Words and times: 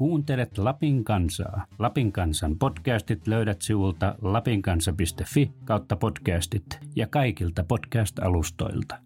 Kuuntelet 0.00 0.58
Lapin 0.58 1.04
kansaa. 1.04 1.66
Lapin 1.78 2.12
kansan 2.12 2.58
podcastit 2.58 3.26
löydät 3.26 3.62
sivulta 3.62 4.14
lapinkansa.fi 4.22 5.52
kautta 5.64 5.96
podcastit 5.96 6.78
ja 6.96 7.06
kaikilta 7.06 7.64
podcast-alustoilta. 7.64 8.98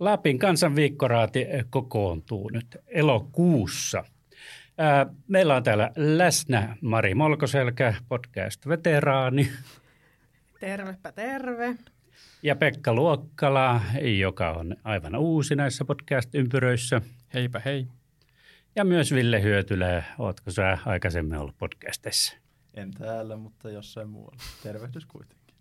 Lapin 0.00 0.38
kansan 0.38 0.76
viikkoraati 0.76 1.46
kokoontuu 1.70 2.50
nyt 2.52 2.76
elokuussa. 2.86 4.04
Meillä 5.28 5.56
on 5.56 5.62
täällä 5.62 5.90
läsnä 5.96 6.76
Mari 6.80 7.14
Molkoselkä, 7.14 7.94
podcast-veteraani. 8.08 9.48
Tervepä 10.60 11.12
terve. 11.12 11.74
Ja 12.42 12.56
Pekka 12.56 12.94
Luokkala, 12.94 13.80
joka 14.18 14.50
on 14.50 14.76
aivan 14.84 15.16
uusi 15.16 15.54
näissä 15.56 15.84
podcast-ympyröissä. 15.84 17.00
Heipä 17.34 17.62
hei. 17.64 17.86
Ja 18.76 18.84
myös 18.84 19.12
Ville 19.12 19.42
Hyötylä, 19.42 20.02
ootko 20.18 20.50
sä 20.50 20.78
aikaisemmin 20.86 21.38
ollut 21.38 21.58
podcastissa? 21.58 22.36
En 22.74 22.90
täällä, 22.90 23.36
mutta 23.36 23.70
jossain 23.70 24.08
muualla. 24.08 24.42
Tervehdys 24.62 25.06
kuitenkin. 25.06 25.54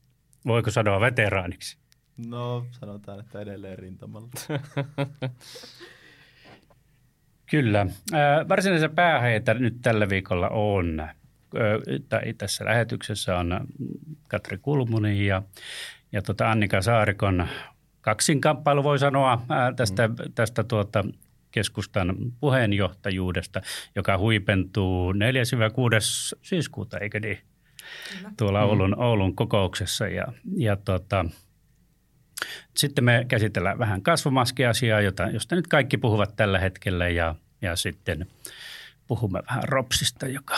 Voiko 0.46 0.72
sanoa 0.72 1.02
veteraaniksi? 1.02 1.78
No, 2.28 2.66
sanotaan, 2.72 3.20
että 3.20 3.40
edelleen 3.40 3.80
rintamalla. 3.80 4.30
Kyllä. 7.52 7.86
Varsinaisen 8.50 8.96
pääheitä 8.96 9.54
nyt 9.54 9.78
tällä 9.82 10.10
viikolla 10.10 10.50
on. 10.50 11.08
Tässä 12.38 12.66
lähetyksessä 12.66 13.38
on 13.38 13.68
Katri 14.28 14.58
Kulmuni 14.58 15.26
ja, 15.26 15.44
ja 16.12 16.22
tuota 16.22 16.52
Annika 16.52 16.82
Saarikon 16.82 17.48
kaksinkamppailu 18.02 18.84
voi 18.84 19.00
sanoa 19.00 19.42
tästä, 19.76 20.08
mm. 20.08 20.16
tästä 20.36 20.64
tuota 20.64 21.04
keskustan 21.58 22.16
puheenjohtajuudesta, 22.40 23.62
joka 23.96 24.18
huipentuu 24.18 25.12
4-6. 25.12 25.16
syyskuuta, 26.42 26.98
eikö 26.98 27.20
niin? 27.20 27.38
Kyllä. 28.18 28.32
Tuolla 28.38 28.62
mm. 28.62 28.70
Oulun, 28.70 29.00
Oulun 29.00 29.36
kokouksessa. 29.36 30.08
Ja, 30.08 30.26
ja 30.58 30.76
tota, 30.76 31.26
sitten 32.78 33.04
me 33.04 33.26
käsitellään 33.28 33.80
vähän 33.80 34.02
kasvomaskiasiaa, 34.02 35.02
jota, 35.02 35.24
josta 35.24 35.56
nyt 35.56 35.68
kaikki 35.68 35.98
puhuvat 35.98 36.36
tällä 36.36 36.60
hetkellä 36.60 37.10
ja, 37.10 37.36
ja 37.62 37.76
sitten 37.76 38.28
puhumme 39.08 39.40
vähän 39.50 39.64
Ropsista, 39.64 40.28
joka 40.28 40.56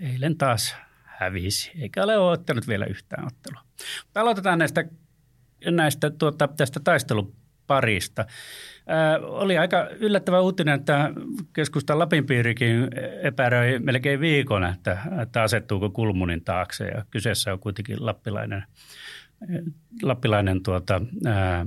eilen 0.00 0.38
taas 0.38 0.74
hävisi, 1.04 1.70
eikä 1.78 2.04
ole 2.04 2.18
ottanut 2.18 2.68
vielä 2.68 2.84
yhtään 2.84 3.26
ottelua. 3.26 3.62
Mutta 4.04 4.20
aloitetaan 4.20 4.58
näistä, 4.58 4.84
näistä 5.70 6.10
tuota, 6.10 6.48
tästä 6.48 6.80
taisteluparista. 7.70 8.24
Ää, 8.86 9.18
oli 9.18 9.58
aika 9.58 9.88
yllättävä 10.00 10.40
uutinen, 10.40 10.74
että 10.74 11.10
keskustan 11.52 11.98
Lapin 11.98 12.26
piirikin 12.26 12.88
epäröi 13.22 13.78
melkein 13.78 14.20
viikon, 14.20 14.64
että, 14.64 14.98
että 15.22 15.42
asettuuko 15.42 15.90
Kulmunin 15.90 16.44
taakse. 16.44 16.84
Ja 16.84 17.04
kyseessä 17.10 17.52
on 17.52 17.58
kuitenkin 17.58 18.06
lappilainen, 18.06 18.64
lappilainen 20.02 20.62
tuota, 20.62 21.00
ää, 21.26 21.66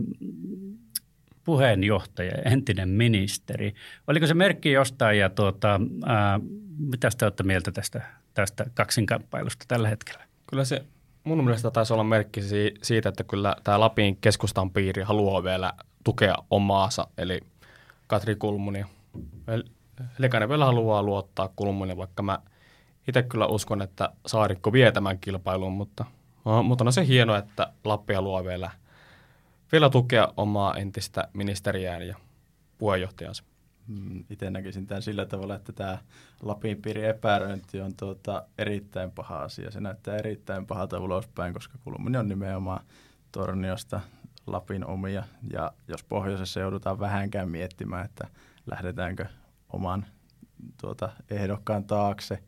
puheenjohtaja, 1.43 2.31
entinen 2.45 2.89
ministeri. 2.89 3.73
Oliko 4.07 4.27
se 4.27 4.33
merkki 4.33 4.71
jostain 4.71 5.19
ja 5.19 5.29
tuota, 5.29 5.79
ää, 6.05 6.39
mitä 6.77 7.09
te 7.17 7.25
olette 7.25 7.43
mieltä 7.43 7.71
tästä, 7.71 8.01
tästä 8.33 8.65
kaksinkamppailusta 8.73 9.65
tällä 9.67 9.89
hetkellä? 9.89 10.23
Kyllä 10.49 10.65
se 10.65 10.83
mun 11.23 11.43
mielestä 11.43 11.71
taisi 11.71 11.93
olla 11.93 12.03
merkki 12.03 12.41
siitä, 12.81 13.09
että 13.09 13.23
kyllä 13.23 13.55
tämä 13.63 13.79
Lapin 13.79 14.17
keskustan 14.21 14.71
piiri 14.71 15.03
haluaa 15.03 15.43
vielä 15.43 15.73
tukea 16.03 16.35
omaansa, 16.49 17.07
eli 17.17 17.39
Katri 18.07 18.35
Kulmuni. 18.35 18.85
Lekainen 20.17 20.49
vielä 20.49 20.65
haluaa 20.65 21.03
luottaa 21.03 21.49
Kulmuni, 21.55 21.97
vaikka 21.97 22.23
mä 22.23 22.39
itse 23.07 23.23
kyllä 23.23 23.45
uskon, 23.45 23.81
että 23.81 24.09
Saarikko 24.25 24.73
vie 24.73 24.91
tämän 24.91 25.19
kilpailun, 25.19 25.73
mutta, 25.73 26.05
mutta 26.63 26.83
on 26.83 26.93
se 26.93 27.07
hienoa, 27.07 27.37
että 27.37 27.73
Lappi 27.83 28.13
haluaa 28.13 28.43
vielä, 28.43 28.71
vielä 29.71 29.89
tukea 29.89 30.33
omaa 30.37 30.75
entistä 30.75 31.27
ministeriään 31.33 32.07
ja 32.07 32.15
puheenjohtajansa. 32.77 33.43
Mm, 33.87 34.25
itse 34.29 34.49
näkisin 34.49 34.87
tämän 34.87 35.01
sillä 35.01 35.25
tavalla, 35.25 35.55
että 35.55 35.71
tämä 35.73 35.97
Lapin 36.41 36.81
piiri 36.81 37.05
epäröinti 37.05 37.81
on 37.81 37.93
tuota 37.95 38.45
erittäin 38.57 39.11
paha 39.11 39.37
asia. 39.37 39.71
Se 39.71 39.81
näyttää 39.81 40.17
erittäin 40.17 40.65
pahalta 40.65 40.99
ulospäin, 40.99 41.53
koska 41.53 41.77
Kulmuni 41.83 42.17
on 42.17 42.27
nimenomaan 42.27 42.85
Torniosta 43.31 44.01
Lapin 44.47 44.85
omia. 44.85 45.23
Ja 45.53 45.71
jos 45.87 46.03
pohjoisessa 46.03 46.59
joudutaan 46.59 46.99
vähänkään 46.99 47.49
miettimään, 47.49 48.05
että 48.05 48.27
lähdetäänkö 48.65 49.25
oman 49.69 50.05
tuota, 50.81 51.09
ehdokkaan 51.29 51.83
taakse, 51.83 52.43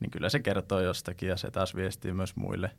niin 0.00 0.10
kyllä 0.10 0.28
se 0.28 0.40
kertoo 0.40 0.80
jostakin 0.80 1.28
ja 1.28 1.36
se 1.36 1.50
taas 1.50 1.74
viestii 1.74 2.12
myös 2.12 2.36
muille 2.36 2.70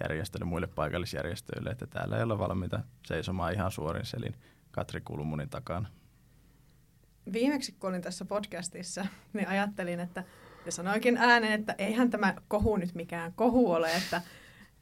järjestöille, 0.00 0.44
muille 0.44 0.66
paikallisjärjestöille, 0.66 1.70
että 1.70 1.86
täällä 1.86 2.16
ei 2.16 2.22
ole 2.22 2.38
valmiita 2.38 2.80
seisomaan 3.06 3.52
ihan 3.52 3.70
suorin 3.70 4.06
selin 4.06 4.34
Katri 4.70 5.00
Kulmunin 5.00 5.50
takana. 5.50 5.88
Viimeksi 7.32 7.72
kun 7.72 7.90
olin 7.90 8.02
tässä 8.02 8.24
podcastissa, 8.24 9.06
niin 9.32 9.48
ajattelin, 9.48 10.00
että 10.00 10.24
ja 10.66 10.72
sanoikin 10.72 11.16
äänen, 11.16 11.52
että 11.52 11.74
eihän 11.78 12.10
tämä 12.10 12.34
kohu 12.48 12.76
nyt 12.76 12.94
mikään 12.94 13.32
kohu 13.32 13.72
ole, 13.72 13.96
että 13.96 14.22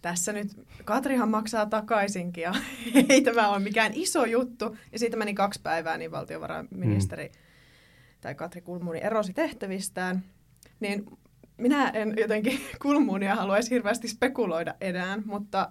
tässä 0.02 0.32
nyt 0.32 0.48
Katrihan 0.84 1.28
maksaa 1.28 1.66
takaisinkin 1.66 2.42
ja 2.42 2.54
ei 3.08 3.20
tämä 3.20 3.48
ole 3.48 3.58
mikään 3.58 3.92
iso 3.94 4.24
juttu. 4.24 4.76
Ja 4.92 4.98
siitä 4.98 5.16
meni 5.16 5.34
kaksi 5.34 5.60
päivää, 5.62 5.98
niin 5.98 6.10
valtiovarainministeri 6.10 7.28
mm. 7.28 7.32
tai 8.20 8.34
Katri 8.34 8.60
Kulmuni 8.60 9.00
erosi 9.02 9.32
tehtävistään. 9.32 10.24
Niin 10.80 11.06
minä 11.56 11.88
en 11.88 12.14
jotenkin 12.18 12.60
Kulmunia 12.82 13.34
haluaisi 13.34 13.70
hirveästi 13.70 14.08
spekuloida 14.08 14.74
enää, 14.80 15.18
mutta 15.24 15.68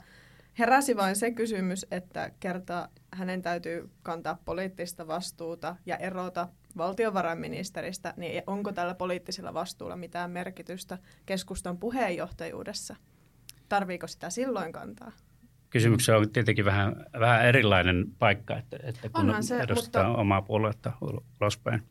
heräsi 0.59 0.95
vain 0.95 1.15
se 1.15 1.31
kysymys, 1.31 1.85
että 1.91 2.31
kerta 2.39 2.89
hänen 3.13 3.41
täytyy 3.41 3.89
kantaa 4.03 4.37
poliittista 4.45 5.07
vastuuta 5.07 5.75
ja 5.85 5.97
erota 5.97 6.47
valtiovarainministeristä, 6.77 8.13
niin 8.17 8.43
onko 8.47 8.71
tällä 8.71 8.95
poliittisella 8.95 9.53
vastuulla 9.53 9.95
mitään 9.95 10.31
merkitystä 10.31 10.97
keskustan 11.25 11.77
puheenjohtajuudessa? 11.77 12.95
Tarviiko 13.69 14.07
sitä 14.07 14.29
silloin 14.29 14.71
kantaa? 14.71 15.11
Kysymyksessä 15.69 16.17
on 16.17 16.29
tietenkin 16.29 16.65
vähän, 16.65 17.05
vähän 17.19 17.45
erilainen 17.45 18.05
paikka, 18.19 18.57
että, 18.57 18.77
että 18.83 19.09
kun 19.09 19.43
se, 19.43 19.59
edustaa 19.59 20.07
mutta... 20.07 20.21
omaa 20.21 20.41
puoluetta 20.41 20.93
ulospäin. 21.41 21.83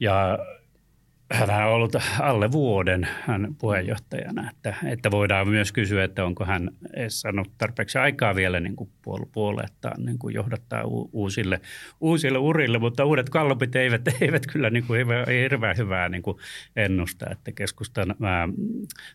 Ja 0.00 0.38
hän 1.32 1.66
on 1.66 1.72
ollut 1.72 1.96
alle 2.20 2.52
vuoden 2.52 3.08
hän 3.20 3.54
puheenjohtajana, 3.60 4.50
että, 4.50 4.74
että 4.84 5.10
voidaan 5.10 5.48
myös 5.48 5.72
kysyä, 5.72 6.04
että 6.04 6.24
onko 6.24 6.44
hän 6.44 6.70
saanut 7.08 7.52
tarpeeksi 7.58 7.98
aikaa 7.98 8.34
vielä 8.34 8.60
niin 8.60 8.76
kuin 8.76 8.90
puolueettaan 9.32 10.04
niin 10.04 10.18
kuin 10.18 10.34
johdattaa 10.34 10.82
uusille, 11.12 11.60
uusille 12.00 12.38
urille, 12.38 12.78
mutta 12.78 13.04
uudet 13.04 13.30
kallopit 13.30 13.76
eivät, 13.76 14.02
eivät 14.20 14.46
kyllä 14.46 14.70
niin 14.70 14.84
kuin 14.86 15.06
hirveän 15.42 15.76
hyvää 15.76 16.08
niin 16.08 16.22
kuin 16.22 16.36
ennusta, 16.76 17.26
että 17.30 17.52
keskustan 17.52 18.14
ää, 18.22 18.48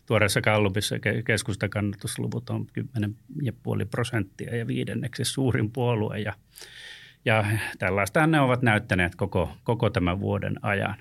tuoreessa 0.06 0.40
kallopissa 0.40 0.96
keskustan 1.24 1.70
kannatusluvut 1.70 2.50
on 2.50 2.66
10,5 2.80 3.86
prosenttia 3.90 4.56
ja 4.56 4.66
viidenneksi 4.66 5.24
suurin 5.24 5.72
puolue 5.72 6.20
ja, 6.20 6.32
ja 7.24 7.44
tällaista 7.78 8.26
ne 8.26 8.40
ovat 8.40 8.62
näyttäneet 8.62 9.14
koko, 9.14 9.52
koko 9.64 9.90
tämän 9.90 10.20
vuoden 10.20 10.54
ajan 10.62 10.96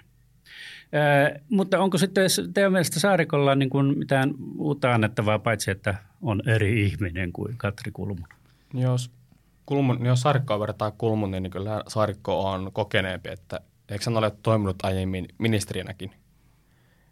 mutta 1.50 1.80
onko 1.80 1.98
sitten 1.98 2.26
teidän 2.54 2.72
mielestä 2.72 3.00
Saarikolla 3.00 3.56
niin 3.56 3.70
kuin 3.70 3.98
mitään 3.98 4.34
uutta 4.58 4.94
annettavaa, 4.94 5.40
paitsi 5.40 5.72
että 5.72 5.96
on 6.22 6.42
eri 6.46 6.86
ihminen 6.86 7.34
kuin 7.34 7.58
Katri 7.58 7.92
Kulmun? 7.92 8.28
Jos, 8.74 9.12
Kulmun, 9.66 10.06
jos 10.06 10.22
Saarikkoa 10.22 10.60
vertaa 10.60 10.92
Kulmun, 10.92 11.32
niin 11.32 11.52
kyllä 11.52 11.84
Saarikko 11.88 12.44
on 12.44 12.72
kokeneempi, 12.74 13.30
että 13.30 13.60
eikö 13.90 14.04
hän 14.06 14.18
ole 14.18 14.32
toiminut 14.44 14.76
aiemmin 14.84 15.28
ministerinäkin 15.38 16.12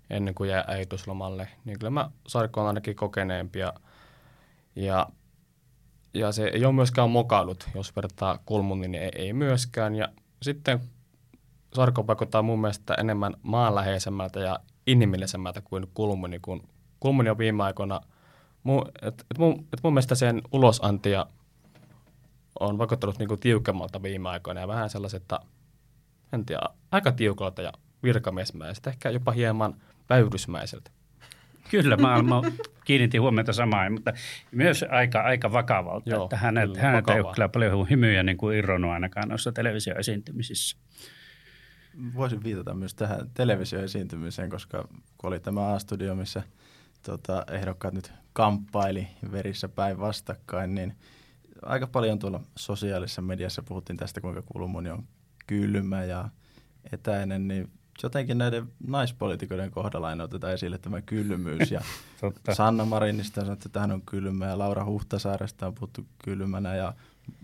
ennen 0.09 0.35
kuin 0.35 0.49
jäi 0.49 0.63
äitiyslomalle, 0.67 1.47
niin 1.65 1.79
kyllä 1.79 1.89
mä 1.89 2.09
Saarikko 2.27 2.61
on 2.61 2.67
ainakin 2.67 2.95
kokeneempi 2.95 3.59
ja, 3.59 3.73
ja, 4.75 5.07
ja 6.13 6.31
se 6.31 6.45
ei 6.53 6.65
ole 6.65 6.73
myöskään 6.73 7.09
mokailut, 7.09 7.69
jos 7.75 7.95
vertaa 7.95 8.39
Kulmun, 8.45 8.81
niin 8.81 8.95
ei, 8.95 9.11
ei 9.15 9.33
myöskään. 9.33 9.95
Ja 9.95 10.09
sitten 10.41 10.79
Sarko 11.75 12.07
vaikuttaa 12.07 12.41
mun 12.41 12.61
mielestä 12.61 12.93
enemmän 12.93 13.33
maanläheisemmältä 13.41 14.39
ja 14.39 14.59
inhimillisemmältä 14.87 15.61
kuin 15.61 15.87
Kulmuni, 15.93 16.39
kun 16.39 16.67
Kulmuni 16.99 17.29
on 17.29 17.37
viime 17.37 17.63
aikoina, 17.63 18.01
että 19.01 19.25
et 19.31 19.37
mun, 19.37 19.67
et 19.73 19.79
mun 19.83 19.93
mielestä 19.93 20.15
sen 20.15 20.41
ulosantia 20.51 21.25
on 22.59 22.77
vaikuttanut 22.77 23.19
niinku 23.19 23.37
tiukemmalta 23.37 24.03
viime 24.03 24.29
aikoina 24.29 24.61
ja 24.61 24.67
vähän 24.67 24.89
sellaiselta, 24.89 25.39
en 26.33 26.45
tiedä, 26.45 26.61
aika 26.91 27.11
tiukalta 27.11 27.61
ja 27.61 27.71
virkamiesmäiseltä, 28.03 28.89
ehkä 28.89 29.09
jopa 29.09 29.31
hieman 29.31 29.75
väyrysmäiseltä. 30.09 30.91
Kyllä, 31.71 31.97
mä, 31.97 32.21
mä 32.21 32.41
kiinnitin 32.85 33.21
huomiota 33.21 33.53
samaan, 33.53 33.93
mutta 33.93 34.13
myös 34.51 34.85
aika, 34.89 35.21
aika 35.21 35.51
vakavalta, 35.51 36.09
Joo, 36.09 36.23
että 36.23 36.37
hänet, 36.37 36.69
kyllä, 36.69 36.81
hänet 36.81 37.09
ei 37.09 37.19
ole 37.19 37.33
kyllä 37.33 37.49
paljon 37.49 37.89
hymyjä 37.89 38.23
niin 38.23 38.37
kuin 38.37 38.57
irronnut 38.57 38.91
ainakaan 38.91 39.29
noissa 39.29 39.51
televisioesiintymisissä. 39.51 40.77
Voisin 42.15 42.43
viitata 42.43 42.73
myös 42.73 42.93
tähän 42.93 43.29
televisioesiintymiseen, 43.33 44.49
koska 44.49 44.87
kun 45.17 45.27
oli 45.27 45.39
tämä 45.39 45.73
A-studio, 45.73 46.15
missä 46.15 46.43
tota, 47.03 47.45
ehdokkaat 47.51 47.93
nyt 47.93 48.11
kamppaili 48.33 49.07
verissä 49.31 49.69
päin 49.69 49.99
vastakkain, 49.99 50.75
niin 50.75 50.95
aika 51.61 51.87
paljon 51.87 52.19
tuolla 52.19 52.41
sosiaalisessa 52.55 53.21
mediassa 53.21 53.63
puhuttiin 53.63 53.97
tästä, 53.97 54.21
kuinka 54.21 54.41
kulmuni 54.41 54.89
on 54.89 55.03
kylmä 55.47 56.03
ja 56.03 56.29
etäinen, 56.91 57.47
niin 57.47 57.71
jotenkin 58.03 58.37
näiden 58.37 58.67
naispoliitikoiden 58.87 59.71
kohdalla 59.71 60.07
aina 60.07 60.23
otetaan 60.23 60.53
esille 60.53 60.77
tämä 60.77 61.01
kylmyys. 61.01 61.71
Ja 61.71 61.81
Sanna 62.53 62.85
Marinista 62.85 63.41
on 63.41 63.45
sanottu, 63.45 63.67
että 63.67 63.79
hän 63.79 63.91
on 63.91 64.01
kylmä 64.01 64.45
ja 64.45 64.57
Laura 64.57 64.85
Huhtasaaresta 64.85 65.67
on 65.67 65.75
puhuttu 65.75 66.05
kylmänä 66.23 66.75
ja 66.75 66.93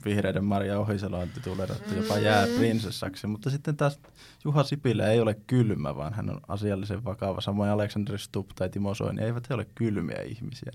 vihreiden 0.05 0.43
Maria 0.43 0.79
Ohisalo 0.79 1.19
on 1.19 1.29
tituleerattu 1.29 1.95
jopa 1.95 2.17
jääprinsessaksi. 2.19 3.27
Mutta 3.27 3.49
sitten 3.49 3.77
taas 3.77 3.99
Juha 4.43 4.63
Sipilä 4.63 5.07
ei 5.07 5.19
ole 5.19 5.35
kylmä, 5.47 5.95
vaan 5.95 6.13
hän 6.13 6.29
on 6.29 6.41
asiallisen 6.47 7.03
vakava. 7.03 7.41
Samoin 7.41 7.69
Alexander 7.69 8.17
Stubb 8.17 8.51
tai 8.55 8.69
Timo 8.69 8.93
Soini 8.93 9.23
eivät 9.23 9.49
he 9.49 9.55
ole 9.55 9.67
kylmiä 9.75 10.21
ihmisiä. 10.21 10.71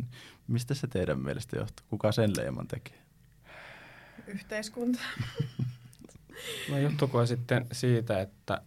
Mistä 0.48 0.74
se 0.74 0.86
teidän 0.86 1.20
mielestä 1.20 1.56
johtuu? 1.56 1.86
Kuka 1.90 2.12
sen 2.12 2.32
leiman 2.36 2.68
tekee? 2.68 2.98
Yhteiskunta. 4.26 5.00
no 6.70 6.78
johtuuko 6.78 7.26
sitten 7.26 7.66
siitä, 7.72 8.20
että, 8.20 8.62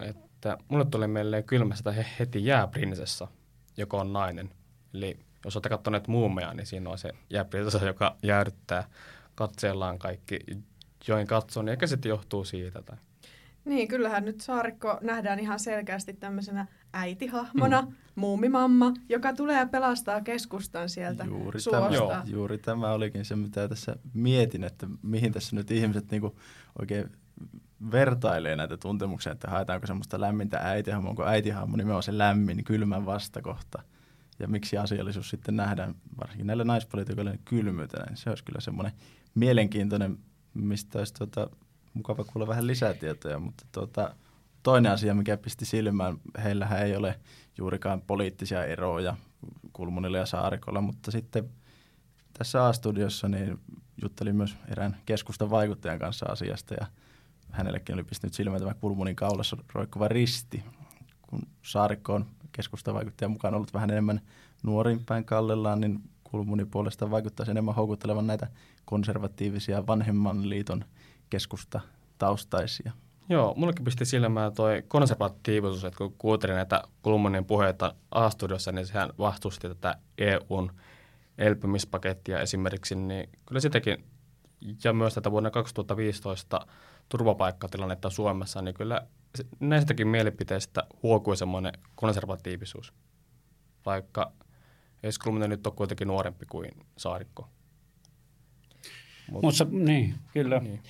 että 0.00 0.58
mulle 0.68 0.84
tuli 0.84 1.08
mieleen 1.08 1.44
kylmästä 1.44 1.94
heti 2.18 2.44
jääprinsessa, 2.44 3.28
joka 3.76 3.96
on 3.96 4.12
nainen. 4.12 4.50
Eli 4.94 5.18
jos 5.44 5.56
olette 5.56 5.68
katsoneet 5.68 6.08
muumeja, 6.08 6.54
niin 6.54 6.66
siinä 6.66 6.90
on 6.90 6.98
se 6.98 7.12
jääprinsessa, 7.30 7.86
joka 7.86 8.16
jäädyttää 8.22 8.88
katseellaan 9.34 9.98
kaikki, 9.98 10.38
join 11.08 11.26
katson, 11.26 11.68
eikä 11.68 11.86
sitten 11.86 12.08
johtuu 12.08 12.44
siitä. 12.44 12.82
Tai. 12.82 12.96
Niin, 13.64 13.88
kyllähän 13.88 14.24
nyt 14.24 14.40
Saarikko 14.40 14.98
nähdään 15.00 15.40
ihan 15.40 15.58
selkeästi 15.58 16.12
tämmöisenä 16.12 16.66
äitihahmona, 16.92 17.82
mm. 17.82 17.92
muumimamma, 18.14 18.94
joka 19.08 19.32
tulee 19.32 19.58
ja 19.58 19.66
pelastaa 19.66 20.20
keskustan 20.20 20.88
sieltä 20.88 21.24
juuri 21.24 21.60
suosta. 21.60 22.08
Tämä, 22.08 22.22
juuri 22.26 22.58
tämä 22.58 22.92
olikin 22.92 23.24
se, 23.24 23.36
mitä 23.36 23.68
tässä 23.68 23.96
mietin, 24.14 24.64
että 24.64 24.86
mihin 25.02 25.32
tässä 25.32 25.56
nyt 25.56 25.70
ihmiset 25.70 26.10
niinku 26.10 26.38
oikein 26.78 27.12
vertailee 27.92 28.56
näitä 28.56 28.76
tuntemuksia, 28.76 29.32
että 29.32 29.50
haetaanko 29.50 29.86
semmoista 29.86 30.20
lämmintä 30.20 30.58
äitihahmoa, 30.62 31.10
onko 31.10 31.26
äitihahmo 31.26 31.76
nimenomaan 31.76 32.02
se 32.02 32.18
lämmin, 32.18 32.64
kylmän 32.64 33.06
vastakohta. 33.06 33.82
Ja 34.38 34.48
miksi 34.48 34.76
asiallisuus 34.76 35.30
sitten 35.30 35.56
nähdään, 35.56 35.94
varsinkin 36.20 36.46
näille 36.46 36.64
naispolitiikoille, 36.64 37.38
kylmyytenä, 37.44 38.04
niin 38.04 38.16
se 38.16 38.30
olisi 38.30 38.44
kyllä 38.44 38.60
semmoinen 38.60 38.92
mielenkiintoinen, 39.34 40.18
mistä 40.54 40.98
olisi 40.98 41.14
tuota, 41.14 41.50
mukava 41.94 42.24
kuulla 42.24 42.46
vähän 42.46 42.66
lisätietoja, 42.66 43.38
mutta 43.38 43.66
tuota, 43.72 44.14
toinen 44.62 44.92
asia, 44.92 45.14
mikä 45.14 45.36
pisti 45.36 45.64
silmään, 45.64 46.16
heillähän 46.44 46.82
ei 46.82 46.96
ole 46.96 47.20
juurikaan 47.58 48.00
poliittisia 48.00 48.64
eroja 48.64 49.16
Kulmunilla 49.72 50.18
ja 50.18 50.26
Saarikolla, 50.26 50.80
mutta 50.80 51.10
sitten 51.10 51.50
tässä 52.38 52.66
A-studiossa 52.66 53.28
niin 53.28 53.58
juttelin 54.02 54.36
myös 54.36 54.56
erään 54.68 54.96
keskustan 55.06 55.50
vaikuttajan 55.50 55.98
kanssa 55.98 56.26
asiasta 56.26 56.74
ja 56.74 56.86
hänellekin 57.50 57.94
oli 57.94 58.04
pistänyt 58.04 58.34
silmään 58.34 58.62
tämä 58.62 58.74
Kulmunin 58.74 59.16
kaulassa 59.16 59.56
roikkuva 59.72 60.08
risti, 60.08 60.64
kun 61.22 61.40
Saarikko 61.62 62.14
on 62.14 62.26
keskustan 62.52 63.12
mukaan 63.28 63.54
ollut 63.54 63.74
vähän 63.74 63.90
enemmän 63.90 64.20
nuorinpäin 64.62 65.24
kallellaan, 65.24 65.80
niin 65.80 66.02
Kulmuni 66.34 66.64
puolestaan 66.64 67.10
vaikuttaisi 67.10 67.50
enemmän 67.50 67.74
houkuttelevan 67.74 68.26
näitä 68.26 68.48
konservatiivisia 68.84 69.86
vanhemman 69.86 70.48
liiton 70.48 70.84
keskusta 71.30 71.80
taustaisia. 72.18 72.92
Joo, 73.28 73.54
mullekin 73.56 73.84
pisti 73.84 74.04
silmään 74.04 74.54
toi 74.54 74.82
konservatiivisuus, 74.88 75.84
että 75.84 75.98
kun 75.98 76.14
kuuntelin 76.18 76.56
näitä 76.56 76.82
Kulmunin 77.02 77.44
puheita 77.44 77.94
A-studiossa, 78.10 78.72
niin 78.72 78.86
sehän 78.86 79.10
vastusti 79.18 79.68
tätä 79.68 79.94
EUn 80.18 80.72
elpymispakettia 81.38 82.40
esimerkiksi, 82.40 82.94
niin 82.94 83.28
kyllä 83.46 83.60
sitäkin, 83.60 84.04
ja 84.84 84.92
myös 84.92 85.14
tätä 85.14 85.30
vuonna 85.30 85.50
2015 85.50 86.66
turvapaikkatilannetta 87.08 88.10
Suomessa, 88.10 88.62
niin 88.62 88.74
kyllä 88.74 89.06
näistäkin 89.60 90.08
mielipiteistä 90.08 90.82
huokui 91.02 91.36
semmoinen 91.36 91.72
konservatiivisuus, 91.94 92.92
vaikka 93.86 94.32
Ees 95.04 95.18
Kulmunen 95.18 95.50
nyt 95.50 95.66
on 95.66 95.72
kuitenkin 95.72 96.08
nuorempi 96.08 96.46
kuin 96.46 96.70
Saarikko. 96.96 97.48
Mutta 99.30 99.64
Mut, 99.64 99.72
niin, 99.72 100.14
kyllä. 100.32 100.58
Niin. 100.60 100.80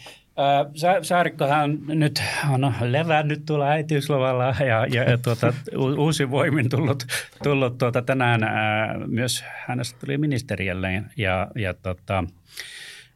Saarikkohan 1.02 1.78
nyt 1.87 2.22
on 2.50 2.75
levännyt 2.81 3.46
tuolla 3.46 3.69
äitiysluvalla 3.69 4.44
ja, 4.44 4.87
ja, 4.87 5.19
tuota, 5.19 5.55
uusi 5.99 6.31
voimin 6.31 6.69
tullut, 6.69 7.06
tullut 7.43 7.78
tuota, 7.78 8.02
tänään 8.02 8.43
ää, 8.44 8.99
myös 9.06 9.44
hänestä 9.66 9.99
tuli 10.00 10.19
ministeriölle 10.19 11.02
ja, 11.16 11.49
ja 11.56 11.75
tota, 11.75 12.25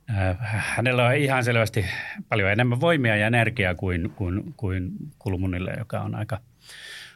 ää, 0.09 0.37
hänellä 0.77 1.07
on 1.07 1.15
ihan 1.15 1.45
selvästi 1.45 1.85
paljon 2.29 2.51
enemmän 2.51 2.81
voimia 2.81 3.17
ja 3.17 3.27
energiaa 3.27 3.75
kuin, 3.75 4.11
kuin, 4.11 4.55
kuin 4.57 4.91
Kulmunille, 5.19 5.75
joka 5.79 6.01
on 6.01 6.15
aika– 6.15 6.41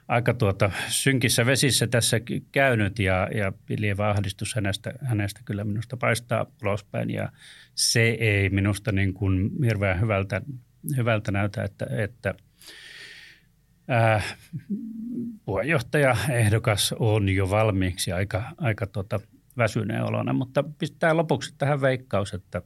aika 0.08 0.34
tuota 0.34 0.70
synkissä 0.88 1.46
vesissä 1.46 1.87
tässä 1.87 2.20
käynyt 2.52 2.99
ja, 2.99 3.28
ja 3.34 3.52
lievä 3.78 4.10
ahdistus 4.10 4.54
hänestä, 4.54 4.93
hänestä 5.02 5.40
kyllä 5.44 5.64
minusta 5.64 5.96
paistaa 5.96 6.46
ulospäin. 6.62 7.10
Ja 7.10 7.32
se 7.75 8.02
ei 8.02 8.50
minusta 8.50 8.93
niin 8.93 9.14
kuin 9.14 9.50
hirveän 9.64 10.00
hyvältä, 10.00 10.43
hyvältä 10.96 11.32
näytä, 11.32 11.64
että, 11.64 11.87
että 11.90 12.34
äh, 13.90 14.37
puheenjohtaja 15.44 16.16
ehdokas 16.31 16.94
on 16.98 17.28
jo 17.28 17.50
valmiiksi 17.50 18.12
aika, 18.12 18.43
aika 18.58 18.87
tuota 18.87 19.20
väsyneen 19.56 20.05
olona, 20.05 20.32
mutta 20.32 20.64
pistää 20.78 21.16
lopuksi 21.16 21.55
tähän 21.58 21.81
veikkaus, 21.81 22.34
että 22.34 22.62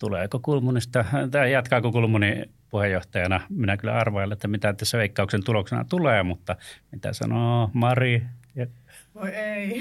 tuleeko 0.00 0.38
Kulmunista, 0.38 1.04
tai 1.30 1.52
jatkaako 1.52 1.92
Kulmuni 1.92 2.42
puheenjohtajana. 2.70 3.40
Minä 3.48 3.76
kyllä 3.76 3.94
arvailen, 3.98 4.32
että 4.32 4.48
mitä 4.48 4.72
tässä 4.72 4.98
veikkauksen 4.98 5.44
tuloksena 5.44 5.84
tulee, 5.84 6.22
mutta 6.22 6.56
mitä 6.92 7.12
sanoo 7.12 7.70
Mari? 7.72 8.22
Voi 9.14 9.30
ei. 9.30 9.80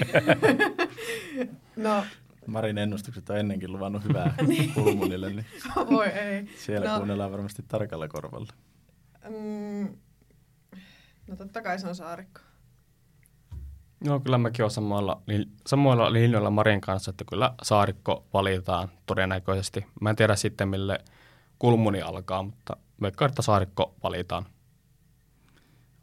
no, 1.76 2.04
Marin 2.46 2.78
ennustukset 2.78 3.30
on 3.30 3.38
ennenkin 3.38 3.72
luvannut 3.72 4.04
hyvää 4.04 4.34
niin. 4.48 4.74
Kulmunille, 4.74 5.30
niin 5.30 5.46
Voi 5.90 6.08
ei. 6.08 6.48
siellä 6.58 6.90
no, 6.90 6.96
kuunnellaan 6.96 7.32
varmasti 7.32 7.64
tarkalla 7.68 8.08
korvalla. 8.08 8.54
Mm, 9.30 9.98
no 11.28 11.36
totta 11.36 11.62
kai 11.62 11.80
se 11.80 11.88
on 11.88 11.96
saarikko. 11.96 12.42
Joo, 14.02 14.20
kyllä 14.20 14.38
mäkin 14.38 14.64
olen 14.64 14.72
samoilla, 14.72 15.22
samoilla 15.68 16.14
linjoilla 16.14 16.50
Marin 16.50 16.82
kanssa, 16.82 17.10
että 17.10 17.26
kyllä 17.30 17.54
saarikko 17.64 18.26
valitaan 18.34 18.90
todennäköisesti. 19.06 19.86
Mä 20.02 20.10
en 20.10 20.16
tiedä 20.16 20.36
sitten, 20.36 20.68
mille 20.68 21.00
kulmuni 21.60 22.02
alkaa, 22.02 22.44
mutta 22.44 22.78
veikkaan, 23.02 23.30
että 23.30 23.42
saarikko 23.42 23.96
valitaan. 24.04 24.46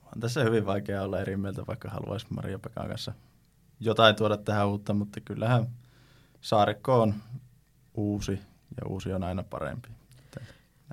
On 0.03 0.21
tässä 0.21 0.45
hyvin 0.45 0.67
vaikea 0.67 1.03
olla 1.03 1.21
eri 1.21 1.37
mieltä, 1.37 1.67
vaikka 1.67 1.91
haluaisi 1.91 2.27
Maria 2.31 2.59
Pekan 2.59 2.89
kanssa 2.89 3.13
jotain 3.81 4.17
tuoda 4.17 4.37
tähän 4.37 4.69
uutta, 4.69 4.95
mutta 4.95 5.21
kyllähän 5.21 5.67
saarikko 6.41 7.03
on 7.03 7.15
uusi 7.95 8.33
ja 8.81 8.87
uusi 8.87 9.13
on 9.13 9.25
aina 9.25 9.43
parempi. 9.43 9.89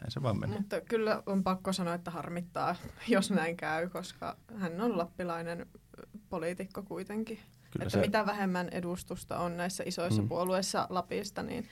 Näin 0.02 0.12
se 0.12 0.24
vaan 0.24 0.40
menee. 0.40 0.58
Mutta 0.58 0.82
kyllä 0.82 1.24
on 1.26 1.44
pakko 1.44 1.74
sanoa, 1.74 1.94
että 1.94 2.12
harmittaa, 2.12 2.76
jos 3.08 3.32
näin 3.32 3.58
käy, 3.58 3.90
koska 3.90 4.38
hän 4.56 4.82
on 4.82 4.98
lappilainen 4.98 5.68
poliitikko 6.34 6.84
kuitenkin. 6.84 7.40
Kyllä 7.72 7.84
että 7.84 7.90
se... 7.90 8.00
mitä 8.00 8.26
vähemmän 8.26 8.70
edustusta 8.72 9.38
on 9.38 9.58
näissä 9.58 9.84
isoissa 9.88 10.22
mm. 10.22 10.28
puolueissa 10.28 10.88
Lapista, 10.90 11.44
niin 11.44 11.68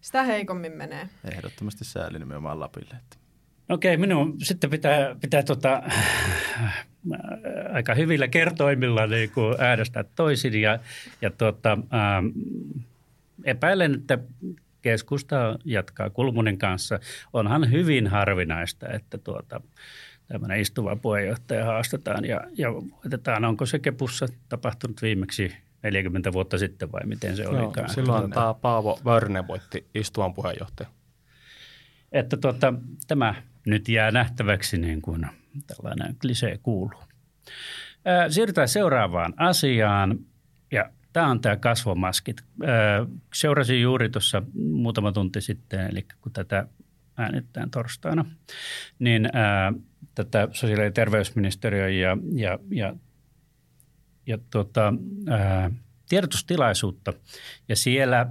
sitä 0.00 0.22
heikommin 0.22 0.72
menee. 0.72 1.08
Ehdottomasti 1.32 1.84
sääli 1.84 2.18
nimenomaan 2.18 2.60
Lapille. 2.60 2.94
Että. 2.96 3.16
Okei, 3.68 3.96
minun 3.96 4.40
sitten 4.40 4.70
pitää, 4.70 5.16
pitää 5.20 5.42
tota, 5.42 5.82
aika 7.72 7.94
hyvillä 7.94 8.28
kertoimilla 8.28 9.06
niin 9.06 9.30
kuin 9.30 9.54
äänestää 9.58 10.04
toisin 10.14 10.60
ja, 10.60 10.78
ja 11.22 11.30
tota, 11.30 11.72
ähm, 11.72 12.26
epäilen, 13.44 13.94
että 13.94 14.18
keskusta 14.82 15.58
jatkaa 15.64 16.10
Kulmunin 16.10 16.58
kanssa. 16.58 17.00
Onhan 17.32 17.70
hyvin 17.70 18.06
harvinaista, 18.06 18.88
että 18.88 19.18
tuota, 19.18 19.60
tämmöinen 20.32 20.60
istuva 20.60 20.96
puheenjohtaja 20.96 21.64
haastetaan 21.64 22.24
ja, 22.24 22.40
ja 22.58 22.72
voitetaan. 22.72 23.44
Onko 23.44 23.66
se 23.66 23.78
Kepussa 23.78 24.26
tapahtunut 24.48 25.02
viimeksi 25.02 25.56
40 25.82 26.32
vuotta 26.32 26.58
sitten 26.58 26.92
vai 26.92 27.00
miten 27.04 27.36
se 27.36 27.42
Joo, 27.42 27.64
olikaan? 27.64 27.90
Silloin 27.90 28.30
tämä 28.30 28.54
Paavo 28.54 29.00
Väyrynen 29.04 29.48
voitti 29.48 29.86
istuvan 29.94 30.34
puheenjohtaja. 30.34 30.88
Että 32.12 32.36
tuota, 32.36 32.74
tämä 33.06 33.34
nyt 33.66 33.88
jää 33.88 34.10
nähtäväksi 34.10 34.78
niin 34.78 35.02
kuin 35.02 35.26
tällainen 35.66 36.16
klisee 36.20 36.58
kuuluu. 36.58 37.02
Siirrytään 38.28 38.68
seuraavaan 38.68 39.34
asiaan 39.36 40.18
ja 40.72 40.90
tämä 41.12 41.30
on 41.30 41.40
tämä 41.40 41.56
kasvomaskit. 41.56 42.42
Seurasin 43.34 43.82
juuri 43.82 44.08
tuossa 44.08 44.42
muutama 44.54 45.12
tunti 45.12 45.40
sitten, 45.40 45.80
eli 45.90 46.06
kun 46.20 46.32
tätä 46.32 46.66
äänittäin 47.16 47.70
torstaina, 47.70 48.24
niin 48.98 49.28
ää, 49.32 49.72
tätä 50.14 50.48
sosiaali- 50.52 50.84
ja 50.84 50.90
terveysministeriö 50.90 51.88
ja, 51.88 52.16
ja, 52.34 52.58
ja, 52.70 52.94
ja 54.26 54.38
tuota, 54.50 54.94
ää, 55.28 55.70
tiedotustilaisuutta. 56.08 57.12
Ja 57.68 57.76
siellä 57.76 58.26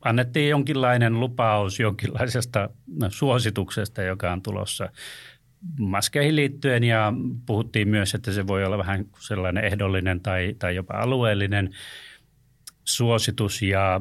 annettiin 0.00 0.50
jonkinlainen 0.50 1.20
lupaus 1.20 1.80
jonkinlaisesta 1.80 2.70
no, 2.86 3.10
suosituksesta, 3.10 4.02
joka 4.02 4.32
on 4.32 4.42
tulossa 4.42 4.88
maskeihin 5.80 6.36
liittyen 6.36 6.84
ja 6.84 7.12
puhuttiin 7.46 7.88
myös, 7.88 8.14
että 8.14 8.32
se 8.32 8.46
voi 8.46 8.64
olla 8.64 8.78
vähän 8.78 9.04
sellainen 9.18 9.64
ehdollinen 9.64 10.20
tai, 10.20 10.54
tai 10.58 10.74
jopa 10.76 10.94
alueellinen 10.94 11.70
suositus 12.84 13.62
ja 13.62 14.00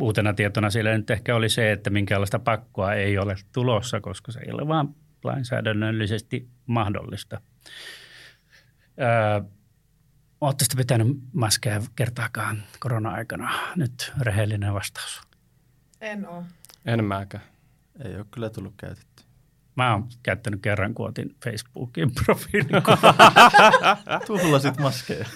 uutena 0.00 0.32
tietona 0.34 0.70
siellä 0.70 0.96
nyt 0.96 1.10
ehkä 1.10 1.36
oli 1.36 1.48
se, 1.48 1.72
että 1.72 1.90
minkäänlaista 1.90 2.38
pakkoa 2.38 2.94
ei 2.94 3.18
ole 3.18 3.36
tulossa, 3.52 4.00
koska 4.00 4.32
se 4.32 4.40
ei 4.40 4.52
ole 4.52 4.68
vaan 4.68 4.94
lainsäädännöllisesti 5.24 6.48
mahdollista. 6.66 7.40
Öö, 9.00 9.40
Oletteko 10.42 10.74
pitänyt 10.76 11.18
maskeja 11.32 11.82
kertaakaan 11.96 12.62
korona-aikana? 12.80 13.50
Nyt 13.76 14.12
rehellinen 14.20 14.74
vastaus. 14.74 15.20
En 16.00 16.28
ole. 16.28 16.44
En 16.84 17.04
mäkään. 17.04 17.44
Ei 18.04 18.16
ole 18.16 18.26
kyllä 18.30 18.50
tullut 18.50 18.74
käytetty. 18.76 19.22
Mä 19.76 19.92
oon 19.92 20.08
käyttänyt 20.22 20.62
kerran, 20.62 20.94
kun 20.94 21.08
otin 21.08 21.34
Facebookin 21.44 22.10
profiilin. 22.24 22.70
Tuhlasit 24.26 24.78
maskeja. 24.78 25.26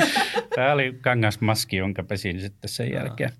Tämä 0.54 0.72
oli 0.72 0.98
kangasmaski, 1.00 1.76
jonka 1.76 2.02
pesin 2.02 2.40
sitten 2.40 2.70
sen 2.70 2.92
jälkeen. 2.92 3.32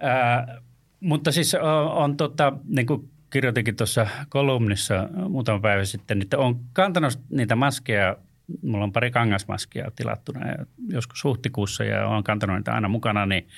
Ää, 0.00 0.60
mutta 1.00 1.32
siis 1.32 1.54
on, 1.54 1.90
on 1.92 2.16
tota, 2.16 2.52
niin 2.64 2.86
kuin 2.86 3.10
kirjoitinkin 3.30 3.76
tuossa 3.76 4.06
kolumnissa 4.28 5.08
muutama 5.28 5.60
päivä 5.60 5.84
sitten, 5.84 6.22
että 6.22 6.38
on 6.38 6.60
kantanut 6.72 7.18
niitä 7.30 7.56
maskeja 7.56 8.16
mulla 8.62 8.84
on 8.84 8.92
pari 8.92 9.10
kangasmaskia 9.10 9.90
tilattuna 9.96 10.40
joskus 10.88 11.24
huhtikuussa 11.24 11.84
ja 11.84 12.06
olen 12.06 12.24
kantanut 12.24 12.56
niitä 12.56 12.74
aina 12.74 12.88
mukana, 12.88 13.26
niin 13.26 13.48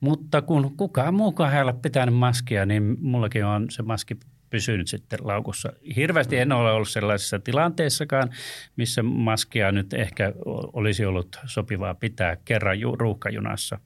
mutta 0.00 0.42
kun 0.42 0.76
kukaan 0.76 1.14
muukaan 1.14 1.54
ei 1.54 1.62
ole 1.62 1.72
pitänyt 1.72 2.14
maskia, 2.14 2.66
niin 2.66 2.96
mullakin 3.00 3.44
on 3.44 3.70
se 3.70 3.82
maski 3.82 4.16
pysynyt 4.50 4.88
sitten 4.88 5.18
laukussa. 5.22 5.72
Hirveästi 5.96 6.36
en 6.36 6.52
ole 6.52 6.72
ollut 6.72 6.88
sellaisessa 6.88 7.38
tilanteessakaan, 7.38 8.30
missä 8.76 9.02
maskia 9.02 9.72
nyt 9.72 9.94
ehkä 9.94 10.32
olisi 10.72 11.04
ollut 11.04 11.38
sopivaa 11.46 11.94
pitää 11.94 12.36
kerran 12.44 12.76
ruuhkajunassa. 12.98 13.78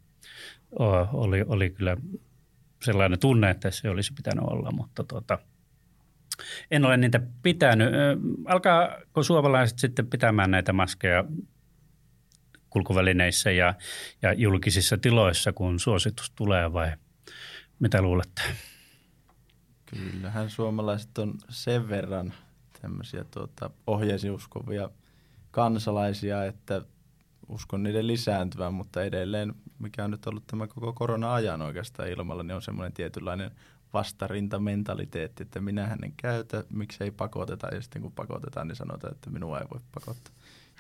Oli, 1.13 1.45
oli 1.47 1.71
kyllä 1.71 1.97
sellainen 2.83 3.19
tunne, 3.19 3.51
että 3.51 3.71
se 3.71 3.91
olisi 3.91 4.13
pitänyt 4.13 4.45
olla, 4.45 4.71
mutta 4.71 5.05
tuota, 5.05 5.39
en 6.71 6.85
ole 6.85 6.97
niitä 6.97 7.21
pitänyt. 7.43 7.89
Alkaako 8.45 9.23
suomalaiset 9.23 9.79
sitten 9.79 10.07
pitämään 10.07 10.51
näitä 10.51 10.73
maskeja 10.73 11.25
kulkuvälineissä 12.71 13.51
ja, 13.51 13.75
ja 14.23 14.33
julkisissa 14.33 14.99
tiloissa, 14.99 15.53
kun 15.53 15.81
suositus 15.81 16.31
tulee 16.31 16.73
vai 16.73 16.93
mitä 17.79 18.03
luulette? 18.03 18.43
Kyllähän 19.97 20.51
suomalaiset 20.51 21.19
on 21.19 21.35
sen 21.49 21.89
verran 21.89 22.35
tämmöisiä 22.83 23.25
tuota, 23.25 23.71
ohjeisiin 23.87 24.33
uskovia 24.33 24.91
kansalaisia, 25.51 26.45
että 26.45 26.83
uskon 27.49 27.83
niiden 27.83 28.07
lisääntyvän, 28.07 28.75
mutta 28.75 29.03
edelleen, 29.03 29.55
mikä 29.79 30.05
on 30.05 30.11
nyt 30.11 30.27
ollut 30.27 30.47
tämä 30.47 30.67
koko 30.67 30.93
korona-ajan 30.93 31.63
oikeastaan 31.63 32.09
ilmalla, 32.09 32.43
niin 32.43 32.55
on 32.55 32.63
semmoinen 32.63 32.93
tietynlainen 32.93 33.51
vastarintamentaliteetti, 33.93 35.43
että 35.43 35.61
minähän 35.61 36.05
en 36.05 36.15
käytä, 36.17 36.65
miksei 36.71 37.11
pakoteta, 37.11 37.75
ja 37.75 37.83
sitten 37.83 38.03
kun 38.03 38.13
pakotetaan, 38.13 38.69
niin 38.69 38.77
sanotaan, 38.77 39.13
että 39.13 39.31
minua 39.31 39.61
ei 39.61 39.67
voi 39.73 39.81
pakottaa. 39.95 40.35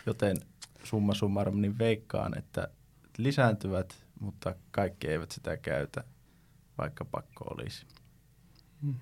Joten 0.06 0.36
summa 0.84 1.14
summarum, 1.14 1.60
niin 1.60 1.78
veikkaan, 1.78 2.38
että 2.38 2.68
lisääntyvät, 3.18 4.04
mutta 4.20 4.54
kaikki 4.70 5.08
eivät 5.08 5.30
sitä 5.30 5.56
käytä, 5.56 6.04
vaikka 6.78 7.04
pakko 7.04 7.44
olisi. 7.44 7.86
Hmm. 8.84 8.94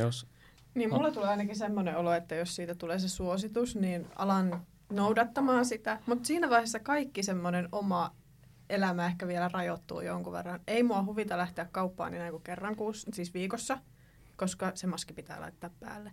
Jos... 0.00 0.26
Niin 0.74 0.90
mulla 0.90 1.10
tulee 1.10 1.28
ainakin 1.28 1.56
semmoinen 1.56 1.96
olo, 1.96 2.12
että 2.12 2.34
jos 2.34 2.56
siitä 2.56 2.74
tulee 2.74 2.98
se 2.98 3.08
suositus, 3.08 3.76
niin 3.76 4.06
alan 4.16 4.66
noudattamaan 4.92 5.66
sitä. 5.66 5.98
Mutta 6.06 6.26
siinä 6.26 6.50
vaiheessa 6.50 6.80
kaikki 6.80 7.22
semmoinen 7.22 7.68
oma 7.72 8.14
elämä 8.70 9.06
ehkä 9.06 9.26
vielä 9.26 9.48
rajoittuu 9.52 10.00
jonkun 10.00 10.32
verran. 10.32 10.60
Ei 10.66 10.82
mua 10.82 11.04
huvita 11.04 11.38
lähteä 11.38 11.68
kauppaan 11.72 12.12
niin 12.12 12.30
kuin 12.30 12.42
kerran 12.42 12.76
kuussa, 12.76 13.10
siis 13.14 13.34
viikossa, 13.34 13.78
koska 14.36 14.72
se 14.74 14.86
maski 14.86 15.12
pitää 15.12 15.40
laittaa 15.40 15.70
päälle. 15.80 16.12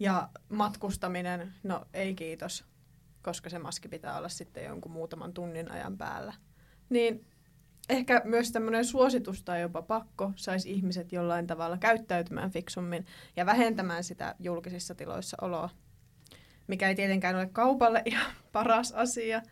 Ja 0.00 0.28
matkustaminen, 0.48 1.54
no 1.62 1.84
ei 1.94 2.14
kiitos, 2.14 2.64
koska 3.22 3.50
se 3.50 3.58
maski 3.58 3.88
pitää 3.88 4.18
olla 4.18 4.28
sitten 4.28 4.64
jonkun 4.64 4.92
muutaman 4.92 5.32
tunnin 5.32 5.70
ajan 5.70 5.98
päällä. 5.98 6.34
Niin 6.88 7.26
ehkä 7.88 8.22
myös 8.24 8.52
tämmöinen 8.52 8.84
suositus 8.84 9.42
tai 9.42 9.60
jopa 9.60 9.82
pakko 9.82 10.32
saisi 10.36 10.72
ihmiset 10.72 11.12
jollain 11.12 11.46
tavalla 11.46 11.78
käyttäytymään 11.78 12.50
fiksummin 12.50 13.06
ja 13.36 13.46
vähentämään 13.46 14.04
sitä 14.04 14.34
julkisissa 14.38 14.94
tiloissa 14.94 15.36
oloa, 15.40 15.70
mikä 16.66 16.88
ei 16.88 16.94
tietenkään 16.94 17.36
ole 17.36 17.46
kaupalle 17.46 18.02
ihan 18.10 18.32
paras 18.52 18.92
asia– 18.92 19.42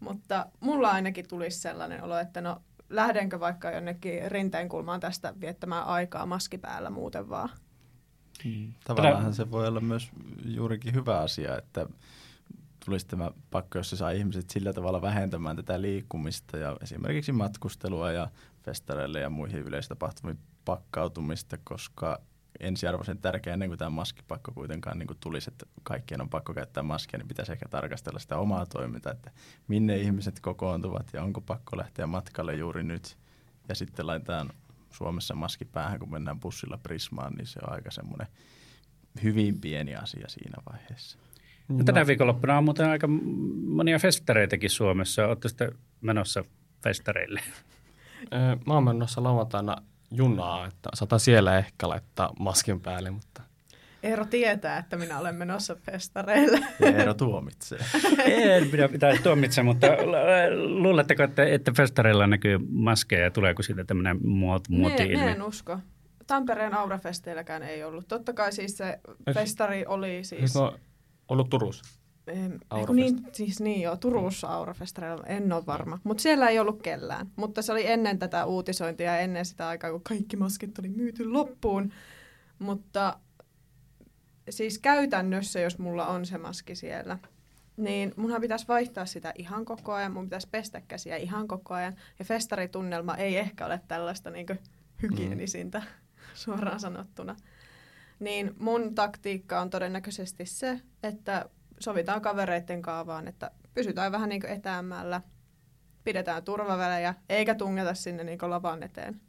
mutta 0.00 0.46
mulla 0.60 0.90
ainakin 0.90 1.28
tulisi 1.28 1.58
sellainen 1.58 2.02
olo, 2.02 2.18
että 2.18 2.40
no 2.40 2.62
lähdenkö 2.90 3.40
vaikka 3.40 3.70
jonnekin 3.70 4.30
rinteenkulmaan 4.30 5.00
tästä 5.00 5.34
viettämään 5.40 5.86
aikaa 5.86 6.26
maski 6.26 6.58
päällä 6.58 6.90
muuten 6.90 7.28
vaan. 7.28 7.48
Hmm. 8.44 8.72
Tavallaan 8.84 9.34
se 9.34 9.50
voi 9.50 9.68
olla 9.68 9.80
myös 9.80 10.10
juurikin 10.44 10.94
hyvä 10.94 11.18
asia, 11.18 11.58
että 11.58 11.86
tulisi 12.84 13.06
tämä 13.06 13.30
pakko, 13.50 13.78
jos 13.78 13.90
se 13.90 13.96
saa 13.96 14.10
ihmiset 14.10 14.50
sillä 14.50 14.72
tavalla 14.72 15.02
vähentämään 15.02 15.56
tätä 15.56 15.80
liikkumista 15.80 16.56
ja 16.56 16.76
esimerkiksi 16.82 17.32
matkustelua 17.32 18.12
ja 18.12 18.28
festareille 18.62 19.20
ja 19.20 19.30
muihin 19.30 19.58
yleistapahtumiin 19.58 20.38
pakkautumista, 20.64 21.58
koska 21.64 22.20
ensiarvoisen 22.60 23.18
tärkeä 23.18 23.52
ennen 23.52 23.68
kuin 23.68 23.78
tämä 23.78 23.90
maskipakko 23.90 24.52
kuitenkaan 24.52 24.98
niin 24.98 25.06
kuin 25.06 25.18
tulisi, 25.20 25.50
että 25.50 25.66
kaikkien 25.82 26.20
on 26.20 26.28
pakko 26.28 26.54
käyttää 26.54 26.82
maskia, 26.82 27.18
niin 27.18 27.28
pitäisi 27.28 27.52
ehkä 27.52 27.68
tarkastella 27.68 28.18
sitä 28.18 28.36
omaa 28.36 28.66
toimintaa, 28.66 29.12
että 29.12 29.30
minne 29.68 29.96
ihmiset 29.96 30.40
kokoontuvat 30.40 31.10
ja 31.12 31.22
onko 31.22 31.40
pakko 31.40 31.76
lähteä 31.76 32.06
matkalle 32.06 32.54
juuri 32.54 32.82
nyt. 32.82 33.18
Ja 33.68 33.74
sitten 33.74 34.06
laitetaan 34.06 34.50
Suomessa 34.90 35.34
maski 35.34 35.64
päähän, 35.64 35.98
kun 35.98 36.10
mennään 36.10 36.40
bussilla 36.40 36.78
Prismaan, 36.78 37.32
niin 37.32 37.46
se 37.46 37.60
on 37.62 37.72
aika 37.72 37.90
semmoinen 37.90 38.26
hyvin 39.22 39.60
pieni 39.60 39.96
asia 39.96 40.28
siinä 40.28 40.62
vaiheessa. 40.72 41.18
No, 41.70 41.84
tänä 41.84 42.06
viikonloppuna 42.06 42.58
on 42.58 42.64
muuten 42.64 42.88
aika 42.88 43.06
monia 43.66 43.98
festareitakin 43.98 44.70
Suomessa. 44.70 45.26
Olette 45.26 45.48
sitten 45.48 45.72
menossa 46.00 46.44
festareille? 46.82 47.40
Mä 48.66 48.74
oon 48.74 48.84
menossa 48.84 49.22
lauantaina 49.22 49.76
junaa, 50.10 50.66
että 50.66 50.88
saatan 50.94 51.20
siellä 51.20 51.58
ehkä 51.58 51.88
laittaa 51.88 52.32
maskin 52.38 52.80
päälle, 52.80 53.10
mutta... 53.10 53.42
Eero 54.02 54.24
tietää, 54.24 54.78
että 54.78 54.96
minä 54.96 55.18
olen 55.18 55.34
menossa 55.34 55.74
festareille. 55.74 56.60
Ja 56.80 56.86
Eero 56.86 57.14
tuomitsee. 57.14 57.78
en 58.24 58.68
minä 58.72 58.88
pitäisi 58.88 59.22
tuomitse, 59.22 59.62
mutta 59.62 59.86
luuletteko, 60.56 61.22
että, 61.22 61.44
että 61.44 61.72
festareilla 61.76 62.26
näkyy 62.26 62.58
maskeja 62.70 63.24
ja 63.24 63.30
tuleeko 63.30 63.62
siitä 63.62 63.84
tämmöinen 63.84 64.26
muot, 64.26 64.68
muoti 64.68 65.08
ne, 65.08 65.30
en 65.30 65.42
usko. 65.42 65.78
Tampereen 66.26 66.74
Aurafesteilläkään 66.74 67.62
ei 67.62 67.84
ollut. 67.84 68.08
Totta 68.08 68.32
kai 68.32 68.52
siis 68.52 68.76
se 68.76 69.00
festari 69.34 69.84
oli 69.86 70.24
siis... 70.24 70.54
No, 70.54 70.78
ollut 71.30 71.50
Turussa? 71.50 72.00
Eiku 72.76 72.92
niin, 72.92 73.26
siis 73.32 73.60
niin 73.60 73.80
joo, 73.80 73.96
Turussa 73.96 74.48
Aurafestareilla, 74.48 75.24
en 75.26 75.52
ole 75.52 75.66
varma. 75.66 76.00
Mutta 76.04 76.22
siellä 76.22 76.48
ei 76.48 76.58
ollut 76.58 76.82
kellään. 76.82 77.30
Mutta 77.36 77.62
se 77.62 77.72
oli 77.72 77.86
ennen 77.86 78.18
tätä 78.18 78.44
uutisointia 78.44 79.14
ja 79.14 79.20
ennen 79.20 79.44
sitä 79.44 79.68
aikaa, 79.68 79.90
kun 79.90 80.02
kaikki 80.02 80.36
maskit 80.36 80.78
oli 80.78 80.88
myyty 80.88 81.30
loppuun. 81.30 81.92
Mutta 82.58 83.18
siis 84.50 84.78
käytännössä, 84.78 85.60
jos 85.60 85.78
mulla 85.78 86.06
on 86.06 86.26
se 86.26 86.38
maski 86.38 86.74
siellä, 86.74 87.18
niin 87.76 88.14
munhan 88.16 88.40
pitäisi 88.40 88.68
vaihtaa 88.68 89.06
sitä 89.06 89.32
ihan 89.38 89.64
koko 89.64 89.92
ajan, 89.92 90.12
mun 90.12 90.24
pitäisi 90.24 90.48
pestä 90.50 90.80
käsiä 90.80 91.16
ihan 91.16 91.48
koko 91.48 91.74
ajan. 91.74 91.96
Ja 92.18 92.24
festaritunnelma 92.24 93.16
ei 93.16 93.36
ehkä 93.36 93.66
ole 93.66 93.80
tällaista 93.88 94.30
niin 94.30 94.46
hygienisintä 95.02 95.78
mm. 95.78 95.84
suoraan 96.34 96.80
sanottuna. 96.80 97.36
Niin 98.20 98.54
mun 98.58 98.94
taktiikka 98.94 99.60
on 99.60 99.70
todennäköisesti 99.70 100.46
se, 100.46 100.80
että 101.02 101.44
sovitaan 101.80 102.20
kavereiden 102.20 102.82
kaavaan, 102.82 103.28
että 103.28 103.50
pysytään 103.74 104.12
vähän 104.12 104.28
niin 104.28 104.46
etäämällä, 104.46 105.20
pidetään 106.04 106.44
turvavälejä, 106.44 107.14
eikä 107.28 107.54
tungeta 107.54 107.94
sinne 107.94 108.24
niin 108.24 108.38
lavan 108.42 108.82
eteen 108.82 109.20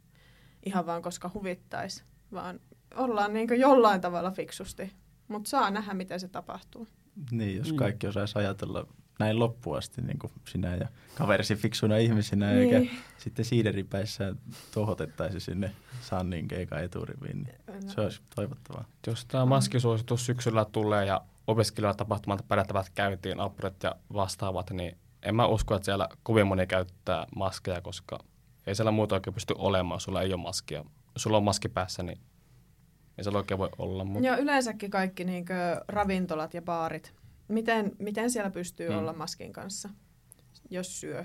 ihan 0.66 0.86
vaan 0.86 1.02
koska 1.02 1.30
huvittaisi, 1.34 2.04
vaan 2.32 2.60
ollaan 2.94 3.32
niin 3.34 3.60
jollain 3.60 4.00
tavalla 4.00 4.30
fiksusti. 4.30 4.92
Mutta 5.28 5.50
saa 5.50 5.70
nähdä, 5.70 5.94
miten 5.94 6.20
se 6.20 6.28
tapahtuu. 6.28 6.88
Niin, 7.30 7.56
jos 7.58 7.70
Mm. 7.70 7.76
kaikki 7.76 8.06
osaisi 8.06 8.38
ajatella 8.38 8.86
näin 9.18 9.38
loppuun 9.38 9.78
asti, 9.78 10.02
niin 10.02 10.18
kuin 10.18 10.32
sinä 10.48 10.76
ja 10.76 10.88
kaverisi 11.14 11.54
fiksuina 11.56 11.96
ihmisinä, 11.96 12.50
Niin. 12.52 12.74
eikä 12.74 12.94
sitten 13.18 13.44
siideripäissä 13.44 14.34
tohotettaisi 14.74 15.40
sinne 15.40 15.72
Sannin 16.00 16.48
keikan 16.48 16.84
eturiviin, 16.84 17.42
niin 17.42 17.90
se 17.90 18.00
olisi 18.00 18.20
toivottavaa. 18.34 18.84
Jos 19.06 19.24
tämä 19.24 19.46
maskisuositus 19.46 20.26
syksyllä 20.26 20.64
tulee 20.64 21.04
ja 21.06 21.20
opiskelijatapahtumat 21.46 22.44
pärjättävät 22.48 22.90
käyntiin, 22.94 23.40
apurit 23.40 23.82
ja 23.82 23.94
vastaavat, 24.12 24.70
niin 24.70 24.96
en 25.22 25.34
mä 25.34 25.46
usko, 25.46 25.74
että 25.74 25.84
siellä 25.84 26.08
kovin 26.22 26.46
moni 26.46 26.66
käyttää 26.66 27.26
maskeja, 27.36 27.80
koska 27.80 28.18
ei 28.66 28.74
siellä 28.74 28.90
muuta 28.90 29.14
oikein 29.14 29.34
pysty 29.34 29.54
olemaan, 29.58 30.00
sulla 30.00 30.22
ei 30.22 30.32
ole 30.32 30.42
maskia. 30.42 30.84
Jos 31.14 31.22
sulla 31.22 31.36
on 31.36 31.42
maski 31.44 31.68
päässä, 31.68 32.02
niin 32.02 32.18
ei 33.18 33.24
siellä 33.24 33.38
oikein 33.38 33.58
voi 33.58 33.68
olla. 33.78 34.04
Mutta 34.04 34.26
Ja 34.26 34.36
yleensäkin 34.36 34.90
kaikki 34.90 35.24
niinkö 35.24 35.54
ravintolat 35.88 36.54
ja 36.54 36.62
baarit. 36.62 37.14
Miten, 37.52 37.92
miten 37.98 38.30
siellä 38.30 38.50
pystyy 38.50 38.88
Mm. 38.88 38.98
olla 38.98 39.12
maskin 39.12 39.52
kanssa, 39.52 39.88
jos 40.70 41.00
syö? 41.00 41.24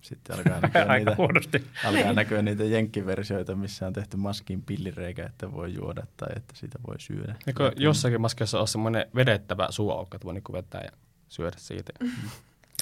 Sitten 0.00 0.36
alkaa 0.36 0.60
näkyä 0.72 0.98
niitä, 0.98 1.14
huonosti. 1.18 1.64
alkaa 1.84 2.02
Niin. 2.04 2.16
näkyä 2.16 2.42
niitä 2.42 2.64
jenkkiversioita, 2.64 3.56
missä 3.56 3.86
on 3.86 3.92
tehty 3.92 4.16
maskiin 4.16 4.62
pillireikä, 4.62 5.26
että 5.26 5.52
voi 5.52 5.74
juoda 5.74 6.02
tai 6.16 6.28
että 6.36 6.56
siitä 6.56 6.78
voi 6.86 7.00
syödä. 7.00 7.34
Eikö 7.46 7.72
jossakin 7.76 8.20
maskissa 8.20 8.58
ole 8.58 8.66
semmoinen 8.66 9.06
vedettävä 9.14 9.66
suuaukko, 9.70 10.16
että 10.16 10.24
voi 10.26 10.34
niinku 10.34 10.52
vetää 10.52 10.80
ja 10.84 10.90
syödä 11.28 11.56
siitä? 11.58 11.92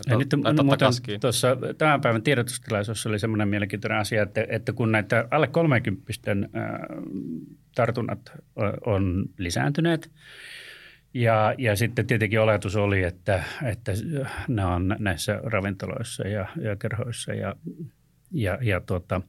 Ja 0.06 0.16
nyt 0.18 0.32
laittaa 0.44 0.64
muuten 0.64 0.88
tuossa 1.20 1.48
tämän 1.78 2.00
päivän 2.00 2.22
tiedotustilaisuudessa 2.22 3.08
oli 3.08 3.18
semmoinen 3.18 3.48
mielenkiintoinen 3.48 3.98
asia, 3.98 4.22
että, 4.22 4.46
että 4.48 4.72
kun 4.72 4.92
näitä 4.92 5.28
alle 5.30 5.46
30 5.46 6.12
tartunnat 7.74 8.32
o- 8.56 8.90
on 8.94 9.24
lisääntyneet, 9.38 10.10
ja, 11.14 11.54
ja 11.58 11.76
sitten 11.76 12.06
tietenkin 12.06 12.40
oletus 12.40 12.76
oli, 12.76 13.02
että, 13.02 13.44
että 13.64 13.92
ne 14.48 14.64
on 14.64 14.96
näissä 14.98 15.40
ravintoloissa 15.42 16.28
ja, 16.28 16.46
ja 16.60 16.76
kerhoissa 16.76 17.34
ja, 17.34 17.56
ja, 18.30 18.58
ja 18.62 18.80
tuota, 18.80 19.20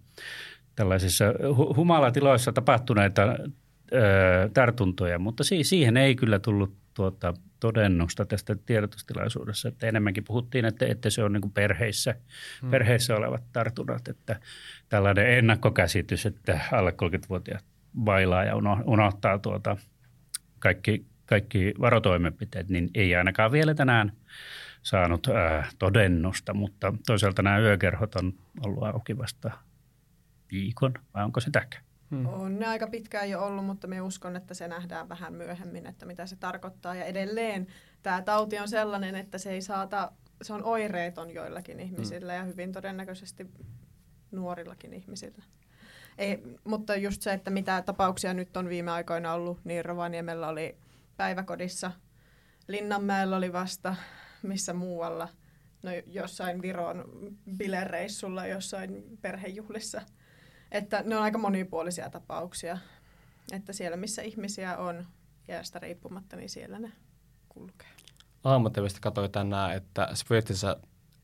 tällaisissa 0.76 1.26
hu- 1.32 1.76
humalatiloissa 1.76 2.52
tapahtuneita 2.52 3.22
ö, 3.22 4.50
tartuntoja, 4.54 5.20
mutta 5.20 5.44
si- 5.44 5.64
siihen 5.64 5.98
ei 5.98 6.16
kyllä 6.16 6.40
tullut 6.40 6.78
tuota, 6.94 7.34
todennusta 7.60 8.26
tästä 8.26 8.56
tiedotustilaisuudessa, 8.66 9.68
että 9.68 9.88
enemmänkin 9.88 10.24
puhuttiin, 10.24 10.66
että, 10.66 10.86
että 10.86 11.10
se 11.10 11.24
on 11.24 11.34
niin 11.34 11.52
perheissä, 11.52 12.16
hmm. 12.62 12.72
perheissä 12.72 13.16
olevat 13.16 13.44
tartunnat, 13.54 14.08
että 14.08 14.40
tällainen 14.90 15.38
ennakkokäsitys, 15.38 16.26
että 16.26 16.60
alle 16.72 16.92
30-vuotiaat 16.92 17.66
bailaa 18.04 18.44
ja 18.44 18.56
uno- 18.56 18.84
unohtaa 18.86 19.40
tuota 19.40 19.78
kaikki, 20.60 21.06
kaikki 21.28 21.74
varotoimenpiteet, 21.80 22.70
niin 22.70 22.90
ei 22.96 23.16
ainakaan 23.16 23.52
vielä 23.52 23.74
tänään 23.74 24.12
saanut 24.84 25.28
ää, 25.28 25.68
todennusta, 25.80 26.54
mutta 26.54 26.94
toisaalta 27.06 27.42
nämä 27.42 27.60
yökerhot 27.60 28.16
on 28.16 28.34
ollut 28.66 28.84
auki 28.84 29.18
vasta 29.18 29.52
viikon, 30.52 30.94
vai 31.14 31.24
onko 31.24 31.40
sitäkään? 31.40 31.84
Hmm. 32.12 32.26
On 32.26 32.60
ne 32.60 32.68
aika 32.68 32.88
pitkään 32.88 33.30
jo 33.30 33.46
ollut, 33.46 33.66
mutta 33.66 33.88
me 33.88 34.02
uskon, 34.02 34.36
että 34.36 34.54
se 34.54 34.68
nähdään 34.68 35.10
vähän 35.10 35.34
myöhemmin, 35.34 35.86
että 35.86 36.06
mitä 36.06 36.26
se 36.26 36.36
tarkoittaa. 36.36 36.96
Ja 36.96 37.06
edelleen 37.06 37.68
tämä 38.04 38.22
tauti 38.22 38.60
on 38.60 38.68
sellainen, 38.68 39.16
että 39.16 39.38
se 39.38 39.52
ei 39.52 39.62
saata, 39.62 40.12
se 40.42 40.54
on 40.54 40.64
oireeton 40.64 41.34
joillakin 41.34 41.80
ihmisillä 41.80 42.34
ja 42.34 42.44
hyvin 42.44 42.72
todennäköisesti 42.72 43.48
nuorillakin 44.32 44.94
ihmisillä. 44.94 45.44
Ei, 46.18 46.44
mutta 46.64 46.96
just 46.96 47.22
se, 47.22 47.34
että 47.34 47.52
mitä 47.52 47.82
tapauksia 47.82 48.34
nyt 48.34 48.58
on 48.58 48.70
viime 48.70 48.92
aikoina 48.92 49.34
ollut, 49.34 49.60
niin 49.64 49.86
Rovaniemellä 49.86 50.48
oli 50.48 50.78
päiväkodissa, 51.18 51.92
Linnanmäellä 52.68 53.38
oli 53.38 53.54
vasta, 53.54 53.96
missä 54.42 54.74
muualla, 54.74 55.28
no 55.84 55.92
jossain 56.08 56.62
Viron 56.62 57.06
bilereissulla, 57.58 58.48
jossain 58.48 59.18
perhejuhlissa. 59.22 60.02
Että 60.72 61.04
ne 61.06 61.16
on 61.16 61.24
aika 61.24 61.38
monipuolisia 61.38 62.10
tapauksia. 62.10 62.78
Että 63.52 63.74
siellä, 63.74 63.98
missä 63.98 64.22
ihmisiä 64.22 64.78
on 64.78 65.06
iästä 65.50 65.80
riippumatta, 65.80 66.36
niin 66.36 66.50
siellä 66.50 66.80
ne 66.80 66.92
kulkee. 67.50 67.88
Aamutelvistä 68.44 69.00
katsoin 69.02 69.32
tänään, 69.32 69.74
että 69.74 70.10
Sveitsissä, 70.14 70.78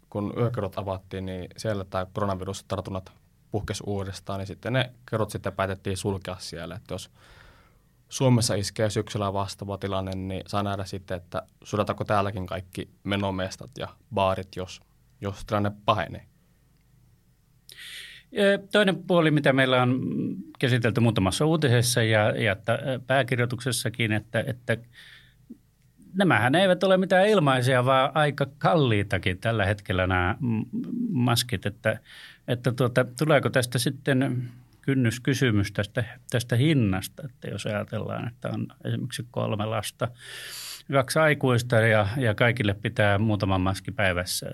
kun 0.09 0.33
yökerrot 0.37 0.77
avattiin, 0.77 1.25
niin 1.25 1.47
siellä 1.57 1.85
tämä 1.85 2.05
koronavirustartunnat 2.13 3.11
puhkesi 3.51 3.83
uudestaan, 3.85 4.39
niin 4.39 4.47
sitten 4.47 4.73
ne 4.73 4.93
kerrot 5.09 5.29
sitten 5.29 5.53
päätettiin 5.53 5.97
sulkea 5.97 6.35
siellä. 6.39 6.75
Että 6.75 6.93
jos 6.93 7.11
Suomessa 8.13 8.55
iskee 8.55 8.89
syksyllä 8.89 9.33
vastaava 9.33 9.77
tilanne, 9.77 10.15
niin 10.15 10.43
saa 10.47 10.63
nähdä 10.63 10.85
sitten, 10.85 11.17
että 11.17 11.43
suletaanko 11.63 12.03
täälläkin 12.03 12.45
kaikki 12.45 12.89
menomestat 13.03 13.69
ja 13.77 13.87
baarit, 14.13 14.55
jos, 14.55 14.81
jos 15.21 15.45
tilanne 15.45 15.71
pahenee. 15.85 16.25
Toinen 18.71 19.03
puoli, 19.03 19.31
mitä 19.31 19.53
meillä 19.53 19.81
on 19.81 20.01
käsitelty 20.59 21.01
muutamassa 21.01 21.45
uutisessa 21.45 22.03
ja, 22.03 22.43
ja 22.43 22.55
pääkirjoituksessakin, 23.07 24.11
että, 24.11 24.43
että 24.47 24.77
nämähän 26.13 26.55
eivät 26.55 26.83
ole 26.83 26.97
mitään 26.97 27.27
ilmaisia, 27.27 27.85
vaan 27.85 28.11
aika 28.13 28.45
kalliitakin 28.57 29.37
tällä 29.37 29.65
hetkellä 29.65 30.07
nämä 30.07 30.35
maskit, 31.09 31.65
että, 31.65 31.99
että 32.47 32.71
tuota, 32.71 33.05
tuleeko 33.17 33.49
tästä 33.49 33.79
sitten 33.79 34.49
kynnyskysymys 34.85 35.71
tästä, 35.71 36.03
tästä 36.31 36.55
hinnasta, 36.55 37.23
että 37.25 37.47
jos 37.47 37.65
ajatellaan, 37.65 38.27
että 38.27 38.49
on 38.49 38.67
esimerkiksi 38.85 39.27
kolme 39.31 39.65
lasta, 39.65 40.07
kaksi 40.91 41.19
aikuista 41.19 41.75
ja, 41.75 42.07
ja 42.17 42.35
kaikille 42.35 42.73
pitää 42.73 43.17
muutama 43.17 43.57
maski 43.57 43.91
päivässä, 43.91 44.51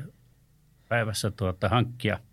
päivässä 0.90 1.32
tuota, 1.32 1.70
hankkia– 1.70 2.20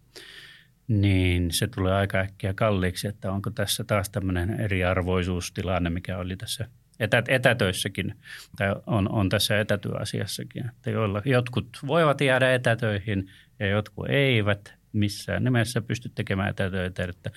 niin 0.89 1.51
se 1.51 1.67
tulee 1.67 1.95
aika 1.95 2.19
äkkiä 2.19 2.55
kalliiksi, 2.55 3.09
että 3.09 3.33
onko 3.33 3.51
tässä 3.51 3.85
taas 3.85 4.11
tämmöinen 4.11 4.61
eriarvoisuustilanne, 4.61 5.91
mikä 5.91 6.19
oli 6.19 6.37
tässä 6.37 6.69
etä, 7.01 7.23
etätöissäkin, 7.29 8.15
tai 8.57 8.75
on, 8.87 9.13
on 9.13 9.29
tässä 9.29 9.61
etätyöasiassakin, 9.61 10.69
että 10.69 10.91
joilla, 10.91 11.23
jotkut 11.25 11.69
voivat 11.87 12.21
jäädä 12.21 12.55
etätöihin 12.55 13.31
ja 13.59 13.67
jotkut 13.67 14.07
eivät 14.09 14.75
missään 14.93 15.45
nimessä 15.45 15.81
pysty 15.81 16.09
tekemään 16.15 16.49
etätöitä, 16.49 17.05
että 17.05 17.31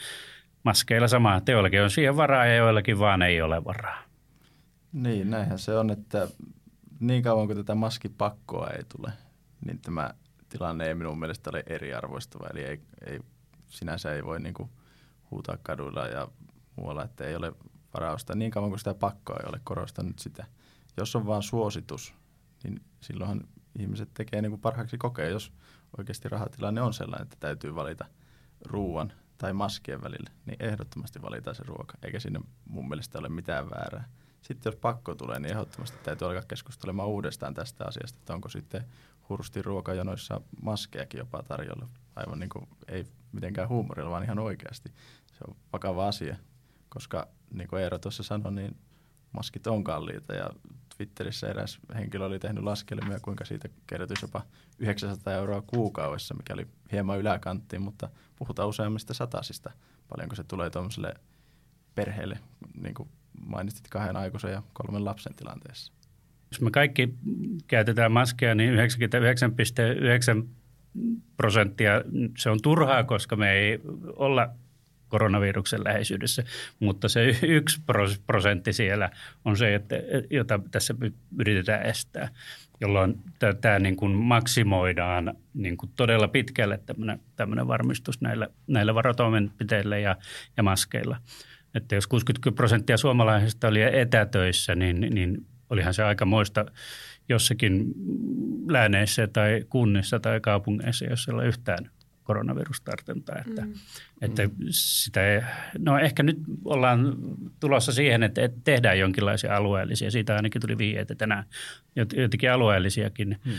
maskeilla 0.63 1.08
sama, 1.08 1.36
että 1.36 1.52
joillakin 1.52 1.82
on 1.82 1.91
siihen 1.91 2.17
varaa 2.17 2.45
ja 2.45 2.56
joillakin 2.56 3.00
vaan 3.00 3.22
ei 3.22 3.41
ole 3.41 3.65
varaa. 3.65 4.04
Niin, 4.93 5.30
näinhän 5.30 5.60
se 5.60 5.78
on, 5.78 5.89
että 5.89 6.28
niin 7.00 7.24
kauan 7.24 7.48
kuin 7.48 7.58
tätä 7.58 7.76
maskipakkoa 7.76 8.67
ei 8.67 8.84
tule, 8.98 9.12
niin 9.65 9.80
tämä 9.80 10.13
tilanne 10.50 10.88
ei 10.88 10.95
minun 10.95 11.19
mielestä 11.19 11.50
ole 11.50 11.63
eriarvoistava. 11.67 12.48
Eli 12.54 12.63
ei, 12.63 12.80
ei, 13.06 13.19
sinänsä 13.67 14.13
ei 14.13 14.26
voi 14.26 14.39
niin 14.39 14.54
kuin 14.54 14.69
huutaa 15.32 15.58
kaduilla 15.63 16.08
ja 16.08 16.28
muualla, 16.76 17.04
että 17.04 17.24
ei 17.24 17.36
ole 17.36 17.54
varausta. 17.93 18.36
Niin 18.36 18.52
kauan 18.52 18.69
kuin 18.69 18.80
sitä 18.80 18.93
pakkoa 18.93 19.38
ei 19.43 19.50
ole, 19.50 19.60
korostan 19.63 20.06
nyt 20.06 20.19
sitä. 20.19 20.45
Jos 20.98 21.15
on 21.15 21.26
vain 21.26 21.43
suositus, 21.43 22.13
niin 22.63 22.82
silloinhan 23.02 23.41
ihmiset 23.80 24.10
tekee 24.13 24.41
niin 24.41 24.60
parhaaksi 24.60 24.98
kokea, 24.98 25.30
jos 25.30 25.54
oikeasti 25.98 26.30
rahatilanne 26.30 26.82
on 26.82 26.93
sellainen, 26.93 27.24
että 27.24 27.38
täytyy 27.39 27.76
valita 27.76 28.06
ruuan 28.65 29.13
tai 29.39 29.54
maskien 29.54 30.02
välillä, 30.02 30.30
niin 30.45 30.58
ehdottomasti 30.60 31.21
valitaan 31.21 31.56
se 31.56 31.63
ruoka, 31.67 31.97
eikä 32.04 32.19
siinä 32.19 32.39
mun 32.65 32.89
mielestä 32.89 33.19
ole 33.19 33.30
mitään 33.30 33.69
väärää. 33.69 34.10
Sitten 34.41 34.71
jos 34.71 34.80
pakko 34.80 35.15
tulee, 35.15 35.39
niin 35.39 35.52
ehdottomasti 35.52 35.97
täytyy 36.04 36.28
alkaa 36.28 36.43
keskustelemaan 36.47 37.10
uudestaan 37.10 37.54
tästä 37.54 37.86
asiasta, 37.86 38.19
että 38.19 38.34
onko 38.34 38.49
sitten 38.49 38.86
hursti 39.30 39.62
ruokajonoissa 39.62 40.41
maskejakin 40.62 41.17
jopa 41.17 41.43
tarjolla. 41.43 41.88
Aivan 42.15 42.39
niin 42.39 42.49
kuin 42.49 42.67
ei 42.88 43.06
mitenkään 43.32 43.69
huumorilla, 43.69 44.10
vaan 44.10 44.23
ihan 44.23 44.39
oikeasti. 44.39 44.89
Se 45.32 45.38
on 45.47 45.56
vakava 45.73 46.08
asia, 46.08 46.38
koska 46.89 47.28
niin 47.54 47.67
kuin 47.67 47.82
Eero 47.82 47.99
tuossa 47.99 48.23
sanoi, 48.23 48.52
niin 48.52 48.78
maskit 49.32 49.67
on 49.67 49.84
kalliita 49.84 50.34
ja 50.34 50.49
Twitterissä 50.99 51.47
eräs 51.47 51.79
henkilö 51.95 52.25
oli 52.25 52.39
tehnyt 52.39 52.63
laskelmia, 52.63 53.19
kuinka 53.19 53.45
siitä 53.45 53.69
kertyisi 53.88 54.23
jopa 54.25 54.41
900 54.79 55.33
euroa 55.33 55.62
kuukaudessa, 55.62 56.33
mikä 56.33 56.53
oli 56.53 56.67
hieman 56.91 57.19
yläkanttiin, 57.19 57.81
mutta 57.81 58.09
puhutaan 58.35 58.69
useammista 58.69 59.13
satasista. 59.13 59.71
Paljonko 60.09 60.35
se 60.35 60.43
tulee 60.43 60.69
tuollaiselle 60.69 61.13
perheelle, 61.95 62.39
niin 62.81 62.93
kuin 62.93 63.09
mainitsit 63.45 63.88
kahden 63.88 64.15
aikuisen 64.15 64.51
ja 64.51 64.63
kolmen 64.73 65.05
lapsen 65.05 65.35
tilanteessa. 65.35 65.93
Jos 66.51 66.62
me 66.62 66.71
kaikki 66.71 67.13
käytetään 67.67 68.12
maskeja, 68.12 68.55
niin 68.55 68.73
99,9 68.73 70.47
prosenttia 71.38 71.91
se 72.38 72.49
on 72.49 72.62
turhaa, 72.62 73.03
koska 73.03 73.35
me 73.35 73.51
ei 73.51 73.79
olla 74.15 74.49
koronaviruksen 75.10 75.84
läheisyydessä, 75.84 76.43
mutta 76.80 77.10
se 77.10 77.36
yksi 77.60 77.82
prosentti 78.28 78.74
siellä 78.74 79.10
on 79.45 79.58
se, 79.58 79.76
että, 79.76 79.95
jota 80.30 80.60
tässä 80.72 80.95
yritetään 81.39 81.86
estää, 81.86 82.30
jolloin 82.82 83.15
tämä 83.62 83.80
niin 83.80 83.95
kuin 83.95 84.12
maksimoidaan 84.12 85.34
niin 85.54 85.78
kuin 85.78 85.91
todella 85.95 86.28
pitkälle 86.28 86.80
tämmöinen, 87.36 87.67
varmistus 87.67 88.22
näillä, 88.22 88.48
näillä 88.67 88.95
varotoimenpiteillä 88.95 89.98
ja, 89.98 90.15
ja 90.58 90.63
maskeilla. 90.63 91.17
Että 91.76 91.95
jos 91.95 92.08
60 92.08 92.56
prosenttia 92.56 92.98
suomalaisista 92.98 93.67
oli 93.67 93.82
etätöissä, 93.82 94.76
niin, 94.76 95.00
niin 95.00 95.45
olihan 95.69 95.93
se 95.93 96.04
aika 96.04 96.26
moista 96.26 96.65
jossakin 97.30 97.86
lääneissä 98.67 99.28
tai 99.28 99.65
kunnissa 99.69 100.19
tai 100.19 100.39
kaupungeissa, 100.39 101.06
jos 101.06 101.28
ei 101.28 101.34
ole 101.34 101.48
yhtään 101.48 101.89
koronavirustartuntaa. 102.29 103.35
Että, 103.47 103.65
mm. 103.65 103.73
että 104.21 104.49
sitä 104.69 105.33
ei, 105.33 105.41
no 105.79 105.99
ehkä 105.99 106.23
nyt 106.23 106.37
ollaan 106.65 107.15
tulossa 107.59 107.91
siihen, 107.91 108.23
että 108.23 108.41
tehdään 108.63 108.99
jonkinlaisia 108.99 109.55
alueellisia. 109.55 110.11
Siitä 110.11 110.35
ainakin 110.35 110.61
tuli 110.61 110.77
viiheitä 110.77 111.15
tänään 111.15 111.43
jotenkin 111.95 112.51
alueellisiakin 112.51 113.39
mm. 113.45 113.51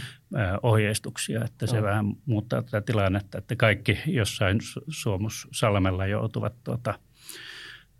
ohjeistuksia, 0.62 1.44
että 1.44 1.66
se 1.66 1.76
no. 1.76 1.82
vähän 1.82 2.04
muuttaa 2.26 2.62
tätä 2.62 2.80
tilannetta, 2.80 3.38
että 3.38 3.56
kaikki 3.56 3.98
jossain 4.06 4.58
Suomussalmella 4.88 6.06
joutuvat 6.06 6.54
tuota, 6.64 6.98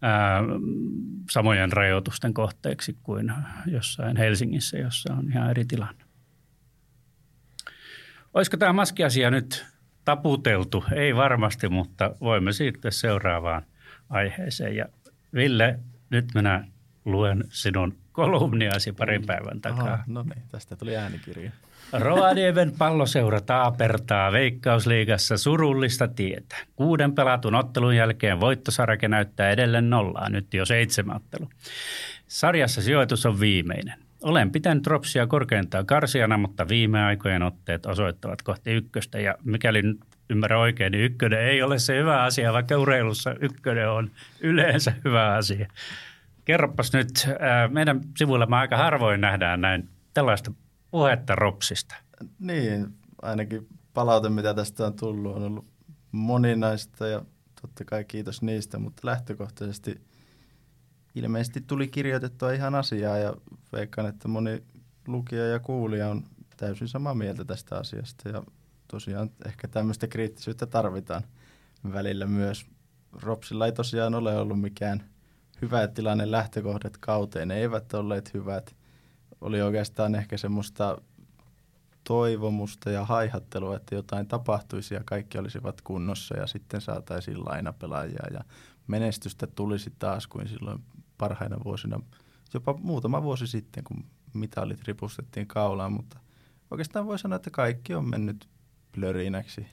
ää, 0.02 0.42
samojen 1.30 1.72
rajoitusten 1.72 2.34
kohteeksi 2.34 2.96
kuin 3.02 3.32
jossain 3.66 4.16
Helsingissä, 4.16 4.78
jossa 4.78 5.14
on 5.14 5.28
ihan 5.32 5.50
eri 5.50 5.64
tilanne. 5.64 6.04
Olisiko 8.34 8.56
tämä 8.56 8.72
maskiasia 8.72 9.30
nyt 9.30 9.66
taputeltu? 10.04 10.84
Ei 10.92 11.16
varmasti, 11.16 11.68
mutta 11.68 12.14
voimme 12.20 12.52
siirtyä 12.52 12.90
seuraavaan 12.90 13.62
aiheeseen. 14.10 14.76
Ja 14.76 14.86
Ville, 15.34 15.78
nyt 16.10 16.24
minä 16.34 16.64
luen 17.04 17.44
sinun 17.48 17.96
kolumniasi 18.12 18.92
parin 18.92 19.26
päivän 19.26 19.60
takaa. 19.60 19.92
Aha, 19.92 20.04
no 20.06 20.22
niin, 20.22 20.42
tästä 20.50 20.76
tuli 20.76 20.96
äänikirja. 20.96 21.50
Rovaniemen 21.92 22.72
palloseura 22.78 23.40
taapertaa 23.40 24.32
Veikkausliigassa 24.32 25.36
surullista 25.36 26.08
tietä. 26.08 26.56
Kuuden 26.76 27.14
pelatun 27.14 27.54
ottelun 27.54 27.96
jälkeen 27.96 28.40
voittosarake 28.40 29.08
näyttää 29.08 29.50
edelleen 29.50 29.90
nollaa, 29.90 30.28
nyt 30.28 30.54
jo 30.54 30.66
seitsemän 30.66 31.16
ottelu. 31.16 31.48
Sarjassa 32.28 32.82
sijoitus 32.82 33.26
on 33.26 33.40
viimeinen. 33.40 34.09
Olen 34.22 34.52
pitänyt 34.52 34.86
Ropsia 34.86 35.26
korkeintaan 35.26 35.86
karsijana, 35.86 36.38
mutta 36.38 36.68
viime 36.68 37.02
aikojen 37.02 37.42
otteet 37.42 37.86
osoittavat 37.86 38.42
kohti 38.42 38.70
ykköstä. 38.70 39.20
Ja 39.20 39.34
mikäli 39.44 39.82
nyt 39.82 40.00
ymmärrän 40.30 40.60
oikein, 40.60 40.92
niin 40.92 41.04
ykkönen 41.04 41.40
ei 41.40 41.62
ole 41.62 41.78
se 41.78 41.98
hyvä 41.98 42.22
asia, 42.22 42.52
vaikka 42.52 42.78
urheilussa 42.78 43.34
ykkönen 43.40 43.90
on 43.90 44.10
yleensä 44.40 44.92
hyvä 45.04 45.34
asia. 45.34 45.68
Kerropas 46.44 46.92
nyt, 46.92 47.28
meidän 47.70 48.00
sivuilla 48.18 48.46
me 48.46 48.56
aika 48.56 48.76
harvoin 48.76 49.20
nähdään 49.20 49.60
näin 49.60 49.88
tällaista 50.14 50.52
puhetta 50.90 51.34
Ropsista. 51.34 51.94
Niin, 52.38 52.86
ainakin 53.22 53.68
palaute, 53.94 54.28
mitä 54.28 54.54
tästä 54.54 54.86
on 54.86 54.94
tullut, 54.94 55.36
on 55.36 55.42
ollut 55.42 55.66
moninaista 56.12 57.06
ja 57.06 57.22
totta 57.62 57.84
kai 57.84 58.04
kiitos 58.04 58.42
niistä, 58.42 58.78
mutta 58.78 59.06
lähtökohtaisesti 59.06 60.00
ilmeisesti 61.14 61.60
tuli 61.60 61.88
kirjoitettua 61.88 62.52
ihan 62.52 62.74
asiaa 62.74 63.18
ja 63.18 63.34
veikkaan, 63.72 64.08
että 64.08 64.28
moni 64.28 64.62
lukija 65.06 65.46
ja 65.46 65.60
kuulija 65.60 66.08
on 66.08 66.24
täysin 66.56 66.88
samaa 66.88 67.14
mieltä 67.14 67.44
tästä 67.44 67.76
asiasta 67.78 68.28
ja 68.28 68.42
tosiaan 68.88 69.30
ehkä 69.46 69.68
tämmöistä 69.68 70.06
kriittisyyttä 70.06 70.66
tarvitaan 70.66 71.22
välillä 71.92 72.26
myös. 72.26 72.66
Ropsilla 73.22 73.66
ei 73.66 73.72
tosiaan 73.72 74.14
ole 74.14 74.36
ollut 74.36 74.60
mikään 74.60 75.04
hyvä 75.62 75.88
tilanne 75.88 76.30
lähtökohdat 76.30 76.96
kauteen, 76.96 77.48
ne 77.48 77.56
eivät 77.56 77.94
olleet 77.94 78.34
hyvät. 78.34 78.76
Oli 79.40 79.62
oikeastaan 79.62 80.14
ehkä 80.14 80.36
semmoista 80.36 80.98
toivomusta 82.04 82.90
ja 82.90 83.04
haihattelua, 83.04 83.76
että 83.76 83.94
jotain 83.94 84.26
tapahtuisi 84.26 84.94
ja 84.94 85.00
kaikki 85.04 85.38
olisivat 85.38 85.80
kunnossa 85.80 86.36
ja 86.36 86.46
sitten 86.46 86.80
saataisiin 86.80 87.44
lainapelaajia 87.44 88.26
ja 88.32 88.40
menestystä 88.86 89.46
tulisi 89.46 89.92
taas 89.98 90.26
kuin 90.26 90.48
silloin 90.48 90.84
parhaina 91.20 91.56
vuosina, 91.64 92.00
jopa 92.54 92.74
muutama 92.82 93.22
vuosi 93.22 93.46
sitten, 93.46 93.84
kun 93.84 94.04
mitalit 94.34 94.82
ripustettiin 94.82 95.46
kaulaan, 95.46 95.92
mutta 95.92 96.20
oikeastaan 96.70 97.06
voi 97.06 97.18
sanoa, 97.18 97.36
että 97.36 97.50
kaikki 97.50 97.94
on 97.94 98.10
mennyt 98.10 98.48
plörinäksi. 98.92 99.66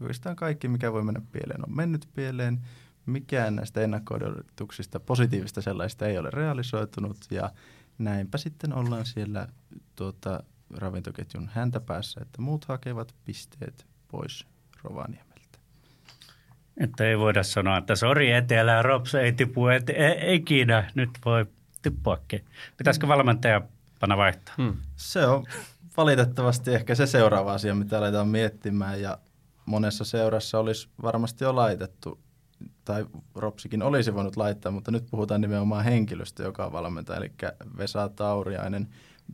Oikeastaan 0.00 0.36
kaikki, 0.36 0.68
mikä 0.68 0.92
voi 0.92 1.04
mennä 1.04 1.22
pieleen, 1.32 1.68
on 1.68 1.76
mennyt 1.76 2.08
pieleen. 2.14 2.60
Mikään 3.06 3.56
näistä 3.56 3.80
ennakko 3.80 4.18
positiivista 5.06 5.62
sellaista 5.62 6.06
ei 6.06 6.18
ole 6.18 6.30
realisoitunut 6.30 7.16
ja 7.30 7.50
näinpä 7.98 8.38
sitten 8.38 8.72
ollaan 8.72 9.06
siellä 9.06 9.48
tuota, 9.96 10.42
ravintoketjun 10.70 11.50
häntä 11.52 11.80
päässä, 11.80 12.20
että 12.22 12.42
muut 12.42 12.64
hakevat 12.64 13.14
pisteet 13.24 13.86
pois 14.08 14.46
Rovaniemeltä. 14.82 15.25
Että 16.80 17.04
ei 17.04 17.18
voida 17.18 17.42
sanoa, 17.42 17.78
että 17.78 17.96
sori 17.96 18.32
etelä, 18.32 18.82
Rops 18.82 19.14
ei 19.14 19.32
tipu 19.32 19.66
et, 19.66 19.90
ei, 19.90 20.34
ikinä, 20.34 20.90
nyt 20.94 21.10
voi 21.24 21.46
tippuakin. 21.82 22.44
Pitäisikö 22.76 23.08
valmentaja 23.08 23.60
panna 24.00 24.16
vaihtaa? 24.16 24.54
Hmm. 24.58 24.76
Se 24.96 25.26
on 25.26 25.44
valitettavasti 25.96 26.74
ehkä 26.74 26.94
se 26.94 27.06
seuraava 27.06 27.52
asia, 27.52 27.74
mitä 27.74 27.98
aletaan 27.98 28.28
miettimään 28.28 29.00
ja 29.00 29.18
monessa 29.66 30.04
seurassa 30.04 30.58
olisi 30.58 30.88
varmasti 31.02 31.44
jo 31.44 31.56
laitettu 31.56 32.20
tai 32.84 33.06
Ropsikin 33.34 33.82
olisi 33.82 34.14
voinut 34.14 34.36
laittaa, 34.36 34.72
mutta 34.72 34.90
nyt 34.90 35.06
puhutaan 35.10 35.40
nimenomaan 35.40 35.84
henkilöstä, 35.84 36.42
joka 36.42 36.66
on 36.66 36.72
valmentaja, 36.72 37.18
eli 37.18 37.32
Vesa 37.78 38.08
Tauriainen, 38.08 38.88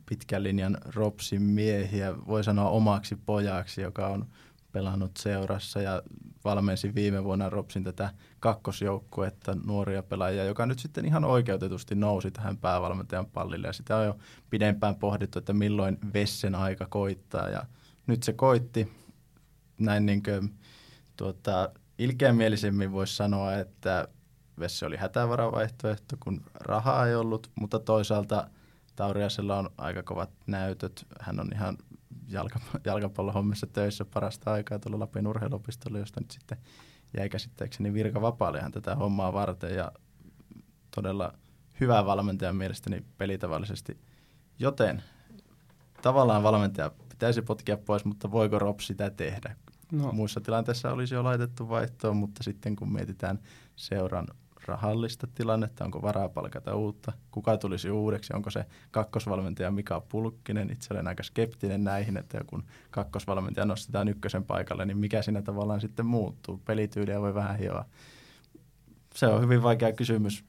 pitkän 0.09 0.43
linjan 0.43 0.77
Ropsin 0.95 1.41
miehiä, 1.41 2.13
voi 2.27 2.43
sanoa 2.43 2.69
omaksi 2.69 3.15
pojaksi, 3.25 3.81
joka 3.81 4.07
on 4.07 4.25
pelannut 4.71 5.11
seurassa 5.17 5.81
ja 5.81 6.01
valmensi 6.45 6.95
viime 6.95 7.23
vuonna 7.23 7.49
Ropsin 7.49 7.83
tätä 7.83 8.09
kakkosjoukkuetta 8.39 9.57
nuoria 9.65 10.03
pelaajia, 10.03 10.43
joka 10.43 10.65
nyt 10.65 10.79
sitten 10.79 11.05
ihan 11.05 11.25
oikeutetusti 11.25 11.95
nousi 11.95 12.31
tähän 12.31 12.57
päävalmentajan 12.57 13.25
pallille. 13.25 13.67
Ja 13.67 13.73
sitä 13.73 13.97
on 13.97 14.05
jo 14.05 14.17
pidempään 14.49 14.95
pohdittu, 14.95 15.39
että 15.39 15.53
milloin 15.53 15.97
Vessen 16.13 16.55
aika 16.55 16.85
koittaa. 16.89 17.49
Ja 17.49 17.65
nyt 18.07 18.23
se 18.23 18.33
koitti. 18.33 18.91
Näin 19.77 20.05
niin 20.05 20.23
kuin, 20.23 20.53
tuota, 21.17 21.69
ilkeämielisemmin 21.97 22.91
voisi 22.91 23.15
sanoa, 23.15 23.53
että 23.53 24.07
Vesse 24.59 24.85
oli 24.85 24.97
hätävaravaihtoehto, 24.97 26.15
kun 26.19 26.41
rahaa 26.55 27.07
ei 27.07 27.15
ollut, 27.15 27.51
mutta 27.55 27.79
toisaalta 27.79 28.47
Tauriasella 28.95 29.57
on 29.57 29.69
aika 29.77 30.03
kovat 30.03 30.29
näytöt. 30.47 31.05
Hän 31.19 31.39
on 31.39 31.49
ihan 31.53 31.77
jalka, 32.33 32.59
jalkapallohommissa 32.85 33.67
töissä 33.67 34.05
parasta 34.05 34.53
aikaa 34.53 34.79
tuolla 34.79 34.99
Lapin 34.99 35.27
urheiluopistolla, 35.27 35.99
josta 35.99 36.21
nyt 36.21 36.31
sitten 36.31 36.57
jäi 37.17 37.29
käsittääkseni 37.29 37.93
virka 37.93 38.21
vapaallehan 38.21 38.71
tätä 38.71 38.95
hommaa 38.95 39.33
varten 39.33 39.75
ja 39.75 39.91
todella 40.95 41.33
hyvä 41.79 42.05
valmentaja 42.05 42.53
mielestäni 42.53 43.03
pelitavallisesti. 43.17 43.97
Joten 44.59 45.03
tavallaan 46.01 46.43
valmentaja 46.43 46.91
pitäisi 47.09 47.41
potkia 47.41 47.77
pois, 47.77 48.05
mutta 48.05 48.31
voiko 48.31 48.59
Rob 48.59 48.79
sitä 48.79 49.09
tehdä? 49.09 49.55
No. 49.91 50.11
Muissa 50.11 50.41
tilanteissa 50.41 50.91
olisi 50.91 51.15
jo 51.15 51.23
laitettu 51.23 51.69
vaihtoon, 51.69 52.17
mutta 52.17 52.43
sitten 52.43 52.75
kun 52.75 52.93
mietitään 52.93 53.39
seuran 53.75 54.27
rahallista 54.65 55.27
tilannetta, 55.27 55.85
onko 55.85 56.01
varaa 56.01 56.29
palkata 56.29 56.75
uutta, 56.75 57.11
kuka 57.31 57.57
tulisi 57.57 57.89
uudeksi, 57.89 58.33
onko 58.35 58.49
se 58.49 58.65
kakkosvalmentaja 58.91 59.71
Mika 59.71 60.01
Pulkkinen. 60.01 60.71
Itse 60.71 60.93
olen 60.93 61.07
aika 61.07 61.23
skeptinen 61.23 61.83
näihin, 61.83 62.17
että 62.17 62.43
kun 62.47 62.63
kakkosvalmentaja 62.91 63.65
nostetaan 63.65 64.07
ykkösen 64.07 64.43
paikalle, 64.43 64.85
niin 64.85 64.97
mikä 64.97 65.21
siinä 65.21 65.41
tavallaan 65.41 65.81
sitten 65.81 66.05
muuttuu. 66.05 66.61
Pelityyliä 66.65 67.21
voi 67.21 67.33
vähän 67.33 67.57
hioa. 67.57 67.85
Se 69.15 69.27
on 69.27 69.41
hyvin 69.41 69.63
vaikea 69.63 69.91
kysymys, 69.93 70.45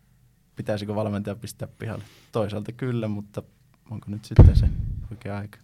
pitäisikö 0.57 0.95
valmentaja 0.95 1.37
pistää 1.37 1.69
pihalle. 1.79 2.05
Toisaalta 2.33 2.73
kyllä, 2.73 3.09
mutta 3.09 3.43
onko 3.91 4.07
nyt 4.11 4.25
sitten 4.25 4.57
se 4.57 4.69
oikea 5.11 5.39
aika? 5.39 5.59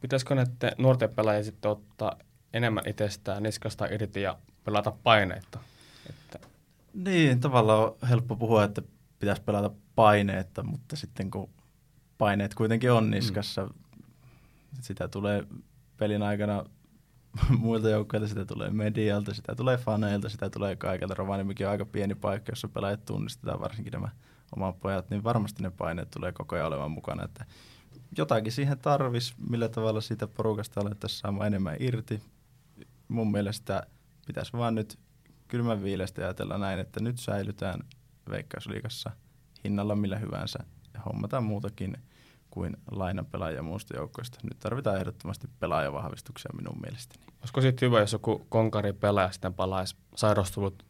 Pitäisikö 0.00 0.34
näiden 0.34 0.72
nuorten 0.78 1.10
pelaajien 1.10 1.44
sitten 1.44 1.70
ottaa 1.70 2.16
enemmän 2.52 2.88
itsestään 2.88 3.42
niskasta 3.42 3.86
irti 3.86 4.22
ja 4.22 4.38
pelata 4.64 4.92
paineita? 5.02 5.58
Niin, 7.04 7.40
tavallaan 7.40 7.78
on 7.78 7.96
helppo 8.08 8.36
puhua, 8.36 8.64
että 8.64 8.82
pitäisi 9.18 9.42
pelata 9.42 9.70
paineetta, 9.94 10.62
mutta 10.62 10.96
sitten 10.96 11.30
kun 11.30 11.50
paineet 12.18 12.54
kuitenkin 12.54 12.92
on 12.92 13.10
niskassa, 13.10 13.66
mm. 13.66 13.72
sitä 14.80 15.08
tulee 15.08 15.44
pelin 15.96 16.22
aikana 16.22 16.64
muilta 17.58 17.88
joukkoilta, 17.88 18.28
sitä 18.28 18.44
tulee 18.44 18.70
medialta, 18.70 19.34
sitä 19.34 19.54
tulee 19.54 19.76
faneilta, 19.76 20.28
sitä 20.28 20.50
tulee 20.50 20.76
kaikilta. 20.76 21.14
Rovaniemikin 21.14 21.66
on 21.66 21.70
aika 21.70 21.84
pieni 21.84 22.14
paikka, 22.14 22.52
jossa 22.52 22.68
pelaajat 22.68 23.04
tunnistetaan, 23.04 23.60
varsinkin 23.60 23.92
nämä 23.92 24.08
omat 24.56 24.80
pojat, 24.80 25.10
niin 25.10 25.24
varmasti 25.24 25.62
ne 25.62 25.70
paineet 25.70 26.10
tulee 26.10 26.32
koko 26.32 26.56
ajan 26.56 26.66
olemaan 26.66 26.90
mukana. 26.90 27.24
Että 27.24 27.44
jotakin 28.16 28.52
siihen 28.52 28.78
tarvis, 28.78 29.34
millä 29.50 29.68
tavalla 29.68 30.00
siitä 30.00 30.26
porukasta 30.26 30.80
alettaisiin 30.80 31.20
saamaan 31.20 31.46
enemmän 31.46 31.76
irti. 31.80 32.22
Mun 33.08 33.30
mielestä 33.30 33.86
pitäisi 34.26 34.52
vaan 34.52 34.74
nyt 34.74 34.98
kylmän 35.48 35.82
viilestä 35.82 36.22
ajatella 36.22 36.58
näin, 36.58 36.78
että 36.78 37.00
nyt 37.00 37.18
säilytään 37.18 37.80
Veikkausliikassa 38.30 39.10
hinnalla 39.64 39.96
millä 39.96 40.18
hyvänsä 40.18 40.58
ja 40.94 41.00
hommataan 41.00 41.44
muutakin 41.44 41.96
kuin 42.50 42.76
lainapelaajia 42.90 43.62
muusta 43.62 43.96
joukkoista. 43.96 44.38
Nyt 44.42 44.58
tarvitaan 44.58 44.96
ehdottomasti 44.96 45.48
pelaajavahvistuksia 45.60 46.50
minun 46.56 46.80
mielestäni. 46.82 47.24
Olisiko 47.40 47.60
sitten 47.60 47.86
hyvä, 47.86 48.00
jos 48.00 48.12
joku 48.12 48.46
konkari 48.48 48.92
pelaaja 48.92 49.32
sitten 49.32 49.54
palaisi 49.54 49.96
sairastulut 50.16 50.88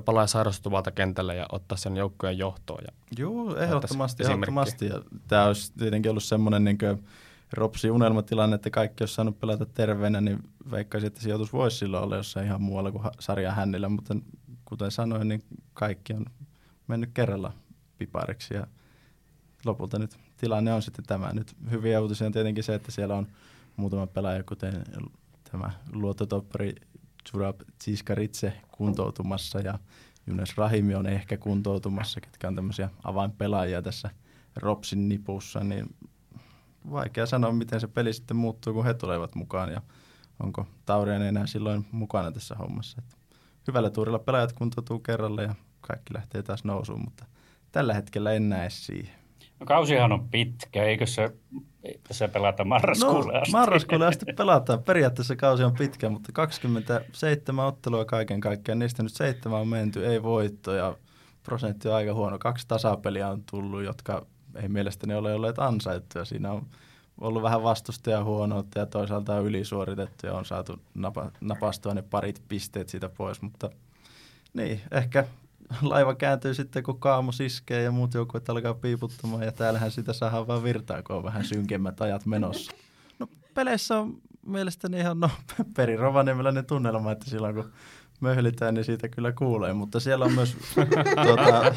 palaa 0.00 0.26
sairastuvalta 0.26 0.90
kentälle 0.90 1.36
ja 1.36 1.46
ottaa 1.52 1.78
sen 1.78 1.96
joukkojen 1.96 2.38
johtoon. 2.38 2.84
Ja 2.86 2.92
Joo, 3.18 3.56
ehdottomasti, 3.56 4.22
ehdottomasti. 4.22 4.86
Ja 4.86 5.02
tämä 5.28 5.46
olisi 5.46 5.72
tietenkin 5.78 6.10
ollut 6.10 6.24
semmoinen 6.24 6.64
niin 6.64 6.78
ropsi 7.52 7.90
unelmatilanne, 7.90 8.54
että 8.54 8.70
kaikki 8.70 9.02
olisi 9.02 9.14
saanut 9.14 9.40
pelata 9.40 9.66
terveenä, 9.66 10.20
niin 10.20 10.38
veikkaisin, 10.70 11.06
että 11.06 11.20
sijoitus 11.20 11.52
voisi 11.52 11.76
silloin 11.76 12.04
olla 12.04 12.16
jossain 12.16 12.46
ihan 12.46 12.62
muualla 12.62 12.92
kuin 12.92 13.04
sarjan 13.20 13.54
hännillä, 13.54 13.88
mutta 13.88 14.16
kuten 14.64 14.90
sanoin, 14.90 15.28
niin 15.28 15.42
kaikki 15.74 16.12
on 16.12 16.26
mennyt 16.86 17.10
kerralla 17.14 17.52
pipariksi 17.98 18.54
ja 18.54 18.66
lopulta 19.64 19.98
nyt 19.98 20.18
tilanne 20.36 20.72
on 20.72 20.82
sitten 20.82 21.04
tämä. 21.04 21.32
Nyt 21.32 21.56
hyviä 21.70 22.00
uutisia 22.00 22.26
on 22.26 22.32
tietenkin 22.32 22.64
se, 22.64 22.74
että 22.74 22.92
siellä 22.92 23.14
on 23.14 23.26
muutama 23.76 24.06
pelaaja, 24.06 24.42
kuten 24.42 24.84
tämä 25.52 25.70
luottotoppari 25.92 26.74
Jurab 27.32 27.60
Tsiskaritse 27.78 28.52
kuntoutumassa 28.72 29.60
ja 29.60 29.78
Junes 30.26 30.56
Rahimi 30.56 30.94
on 30.94 31.06
ehkä 31.06 31.36
kuntoutumassa, 31.36 32.20
ketkä 32.20 32.48
on 32.48 32.54
tämmöisiä 32.54 32.90
avainpelaajia 33.04 33.82
tässä 33.82 34.10
Ropsin 34.56 35.08
nipussa, 35.08 35.60
niin 35.60 35.86
vaikea 36.90 37.26
sanoa, 37.26 37.52
miten 37.52 37.80
se 37.80 37.88
peli 37.88 38.12
sitten 38.12 38.36
muuttuu, 38.36 38.72
kun 38.74 38.84
he 38.84 38.94
tulevat 38.94 39.34
mukaan 39.34 39.72
ja 39.72 39.82
onko 40.40 40.66
Taurian 40.86 41.22
enää 41.22 41.46
silloin 41.46 41.86
mukana 41.92 42.32
tässä 42.32 42.54
hommassa. 42.54 43.02
Että 43.02 43.16
hyvällä 43.68 43.90
tuurilla 43.90 44.18
pelaajat 44.18 44.52
kuntoutuu 44.52 44.98
kerralla 44.98 45.42
ja 45.42 45.54
kaikki 45.80 46.14
lähtee 46.14 46.42
taas 46.42 46.64
nousuun, 46.64 47.00
mutta 47.04 47.24
tällä 47.72 47.94
hetkellä 47.94 48.32
en 48.32 48.48
näe 48.48 48.70
siihen. 48.70 49.14
No 49.60 49.66
kausihan 49.66 50.12
on 50.12 50.28
pitkä, 50.28 50.82
eikö 50.82 51.06
se, 51.06 51.32
se 52.10 52.28
pelata 52.28 52.64
marraskuulle 52.64 53.32
no, 53.32 53.38
asti? 53.38 53.52
marraskuulle 53.52 54.06
asti 54.06 54.26
pelataan. 54.36 54.82
Periaatteessa 54.82 55.36
kausi 55.36 55.64
on 55.64 55.72
pitkä, 55.72 56.08
mutta 56.08 56.32
27 56.32 57.66
ottelua 57.66 58.04
kaiken 58.04 58.40
kaikkiaan. 58.40 58.78
Niistä 58.78 59.02
nyt 59.02 59.12
seitsemän 59.12 59.60
on 59.60 59.68
menty, 59.68 60.06
ei 60.06 60.22
voittoja. 60.22 60.96
Prosentti 61.42 61.88
on 61.88 61.94
aika 61.94 62.14
huono. 62.14 62.38
Kaksi 62.38 62.68
tasapeliä 62.68 63.28
on 63.28 63.42
tullut, 63.50 63.84
jotka 63.84 64.26
ei 64.62 64.68
mielestäni 64.68 65.14
ole 65.14 65.34
olleet 65.34 65.58
ansaittuja. 65.58 66.24
Siinä 66.24 66.52
on 66.52 66.66
ollut 67.20 67.42
vähän 67.42 67.62
vastustaja 67.62 68.24
huonoutta 68.24 68.78
ja 68.78 68.86
toisaalta 68.86 69.34
on 69.34 69.46
ylisuoritettu 69.46 70.26
ja 70.26 70.34
on 70.34 70.44
saatu 70.44 70.80
napa, 70.94 71.30
napastua 71.40 71.94
ne 71.94 72.02
parit 72.02 72.42
pisteet 72.48 72.88
siitä 72.88 73.08
pois, 73.08 73.42
mutta 73.42 73.70
niin, 74.54 74.80
ehkä 74.90 75.24
laiva 75.82 76.14
kääntyy 76.14 76.54
sitten, 76.54 76.82
kun 76.82 77.00
kaamu 77.00 77.32
iskee 77.44 77.82
ja 77.82 77.90
muut 77.90 78.14
joukkueet 78.14 78.50
alkaa 78.50 78.74
piiputtamaan 78.74 79.42
ja 79.42 79.52
täällähän 79.52 79.90
sitä 79.90 80.12
saadaan 80.12 80.46
vaan 80.46 80.62
virtaa, 80.62 81.02
kun 81.02 81.16
on 81.16 81.24
vähän 81.24 81.44
synkemmät 81.44 82.00
ajat 82.00 82.26
menossa. 82.26 82.72
No 83.18 83.28
peleissä 83.54 83.98
on 83.98 84.16
mielestäni 84.46 84.98
ihan 84.98 85.20
no, 85.20 85.30
peri 85.76 85.96
ne 86.52 86.62
tunnelma, 86.62 87.12
että 87.12 87.30
silloin 87.30 87.54
kun 87.54 87.72
möhlitään, 88.20 88.74
niin 88.74 88.84
siitä 88.84 89.08
kyllä 89.08 89.32
kuulee, 89.32 89.72
mutta 89.72 90.00
siellä 90.00 90.24
on 90.24 90.32
myös 90.32 90.56
tuota, 91.26 91.74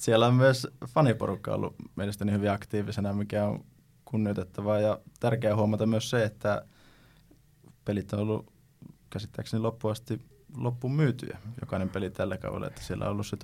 siellä 0.00 0.26
on 0.26 0.34
myös 0.34 0.66
faniporukka 0.86 1.54
ollut 1.54 1.74
mielestäni 1.96 2.32
hyvin 2.32 2.50
aktiivisena, 2.50 3.12
mikä 3.12 3.44
on 3.44 3.64
kunnioitettavaa. 4.04 4.80
Ja 4.80 4.98
tärkeää 5.20 5.56
huomata 5.56 5.86
myös 5.86 6.10
se, 6.10 6.24
että 6.24 6.64
pelit 7.84 8.12
on 8.12 8.18
ollut 8.18 8.52
käsittääkseni 9.10 9.62
loppuun 9.62 9.92
asti 9.92 10.20
loppuun 10.56 10.94
myytyjä, 10.94 11.38
jokainen 11.60 11.88
peli 11.88 12.10
tällä 12.10 12.38
kaudella, 12.38 12.66
että 12.66 12.82
siellä 12.82 13.04
on 13.04 13.10
ollut 13.10 13.26
se 13.26 13.36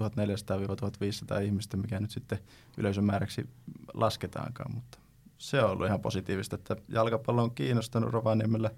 1400-1500 1.38 1.42
ihmistä, 1.42 1.76
mikä 1.76 2.00
nyt 2.00 2.10
sitten 2.10 2.38
yleisömääräksi 2.76 3.48
lasketaankaan, 3.94 4.74
mutta 4.74 4.98
se 5.38 5.62
on 5.62 5.70
ollut 5.70 5.86
ihan 5.86 6.00
positiivista, 6.00 6.56
että 6.56 6.76
jalkapallo 6.88 7.42
on 7.42 7.54
kiinnostanut 7.54 8.10
Rovaniemellä 8.10 8.70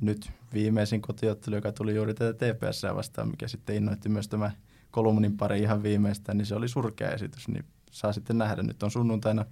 nyt 0.00 0.30
viimeisin 0.52 1.02
kotiottelu, 1.02 1.54
joka 1.54 1.72
tuli 1.72 1.94
juuri 1.94 2.14
tätä 2.14 2.32
TPS 2.32 2.82
vastaan, 2.94 3.28
mikä 3.28 3.48
sitten 3.48 3.76
innoitti 3.76 4.08
myös 4.08 4.28
tämä 4.28 4.50
kolumnin 4.90 5.36
pari 5.36 5.60
ihan 5.60 5.82
viimeistä, 5.82 6.34
niin 6.34 6.46
se 6.46 6.54
oli 6.54 6.68
surkea 6.68 7.10
esitys, 7.10 7.48
niin 7.48 7.64
saa 7.90 8.12
sitten 8.12 8.38
nähdä. 8.38 8.62
Nyt 8.62 8.82
on 8.82 8.90
sunnuntaina 8.90 9.44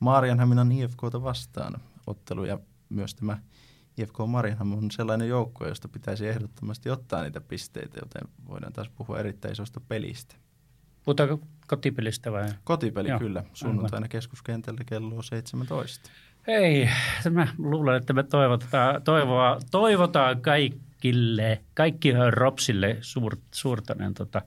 Maarianhaminan 0.00 0.72
IFKta 0.72 1.22
vastaan 1.22 1.80
ottelu 2.06 2.44
ja 2.44 2.58
myös 2.88 3.14
tämä 3.14 3.38
IFK 3.96 4.14
Marianham 4.26 4.72
on 4.72 4.90
sellainen 4.90 5.28
joukko, 5.28 5.66
josta 5.66 5.88
pitäisi 5.88 6.28
ehdottomasti 6.28 6.90
ottaa 6.90 7.22
niitä 7.22 7.40
pisteitä, 7.40 7.98
joten 8.02 8.22
voidaan 8.48 8.72
taas 8.72 8.88
puhua 8.88 9.18
erittäin 9.18 9.52
isosta 9.52 9.80
pelistä. 9.80 10.34
Puhutaanko 11.04 11.40
kotipelistä 11.66 12.32
vai? 12.32 12.48
Kotipeli 12.64 13.08
Joo. 13.08 13.18
kyllä, 13.18 13.44
sunnuntaina 13.52 14.08
keskuskentällä 14.08 14.80
kello 14.86 15.22
17. 15.22 16.10
Hei, 16.46 16.88
mä 17.30 17.48
luulen, 17.58 17.96
että 17.96 18.12
me 18.12 18.22
toivotaan, 18.22 19.02
toivoa, 19.02 19.58
toivotaan 19.70 20.40
kaikille, 20.40 21.62
kaikki 21.74 22.12
Ropsille 22.30 22.98
suur, 23.00 23.36
suurtanen 23.54 24.14
tota, 24.14 24.42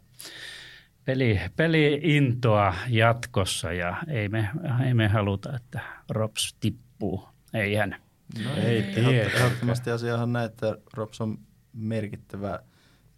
peli, 1.06 1.40
peli-intoa 1.56 2.74
jatkossa 2.88 3.74
ja 3.74 3.98
ei 4.08 4.30
me, 4.30 4.50
ei 4.86 4.94
me 4.94 5.08
haluta, 5.08 5.56
että 5.56 5.80
Rops 6.10 6.56
tippuu. 6.60 7.30
Ei 7.54 7.76
hän. 7.76 7.96
No 8.44 8.56
ei, 8.56 8.84
ei 8.84 9.20
ehdottomasti 9.20 9.92
asiahan 9.92 10.34
näin, 10.34 10.46
että 10.46 10.78
Rops 10.94 11.22
on 11.22 11.38
merkittävä 11.74 12.60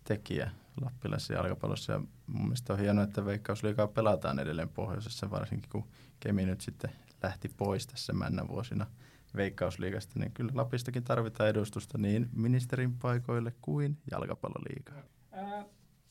tekijä 0.04 0.52
lappilaisessa 0.82 1.34
jalkapallossa. 1.34 1.94
Ja 1.94 2.02
mun 2.28 2.44
mielestä 2.44 2.74
on 2.74 2.80
hienoa, 2.80 3.04
että 3.04 3.26
Veikkausliikaa 3.26 3.88
pelataan 3.88 4.40
edelleen 4.40 4.70
pohjoisessa, 4.70 5.32
varsinkin 5.32 5.70
kun 5.70 5.88
Kemi 6.20 6.46
nyt 6.46 6.62
sitten 6.62 6.92
lähti 7.24 7.50
pois 7.58 7.88
tässä 7.88 8.14
männä 8.14 8.48
vuosina 8.48 8.88
Veikkausliigasta, 9.36 10.20
niin 10.20 10.32
kyllä 10.32 10.52
Lapistakin 10.56 11.04
tarvitaan 11.04 11.50
edustusta 11.50 11.98
niin 11.98 12.30
ministerin 12.36 12.94
paikoille 12.94 13.54
kuin 13.62 13.98
jalkapalloliigaan. 14.12 15.04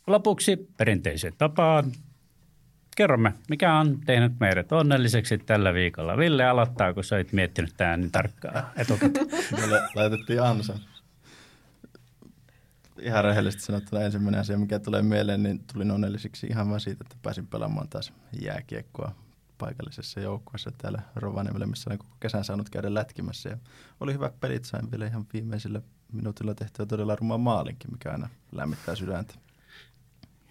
Lopuksi 0.06 0.68
perinteiseen 0.76 1.32
tapaan 1.38 1.92
kerromme, 2.96 3.34
mikä 3.50 3.74
on 3.74 4.00
tehnyt 4.06 4.32
meidät 4.40 4.72
onnelliseksi 4.72 5.38
tällä 5.38 5.74
viikolla. 5.74 6.16
Ville 6.16 6.44
aloittaa, 6.44 6.94
kun 6.94 7.04
sä 7.04 7.16
olit 7.16 7.32
miettinyt 7.32 7.74
tämän 7.76 8.00
niin 8.00 8.12
tarkkaan 8.12 8.64
etukäteen. 8.76 9.26
Laitettiin 9.94 10.42
ansa. 10.42 10.78
Ihan 13.00 13.24
rehellisesti 13.24 13.64
sanottuna 13.64 14.02
ensimmäinen 14.02 14.40
asia, 14.40 14.58
mikä 14.58 14.78
tulee 14.78 15.02
mieleen, 15.02 15.42
niin 15.42 15.64
tulin 15.72 15.90
onnellisiksi 15.90 16.46
ihan 16.46 16.70
vain 16.70 16.80
siitä, 16.80 17.04
että 17.04 17.16
pääsin 17.22 17.46
pelaamaan 17.46 17.88
taas 17.88 18.12
jääkiekkoa 18.40 19.14
paikallisessa 19.58 20.20
joukkueessa 20.20 20.70
täällä 20.78 21.02
Rovaniemellä, 21.16 21.66
missä 21.66 21.90
olen 21.90 21.98
koko 21.98 22.16
kesän 22.20 22.44
saanut 22.44 22.70
käydä 22.70 22.94
lätkimässä. 22.94 23.48
Ja 23.48 23.58
oli 24.00 24.12
hyvä 24.12 24.30
pelit, 24.40 24.64
sain 24.64 24.90
vielä 24.90 25.06
ihan 25.06 25.26
viimeisillä 25.32 25.82
minuutilla 26.12 26.54
tehtyä 26.54 26.86
todella 26.86 27.16
rumaan 27.16 27.40
maalinkin, 27.40 27.92
mikä 27.92 28.10
aina 28.10 28.28
lämmittää 28.52 28.94
sydäntä. 28.94 29.34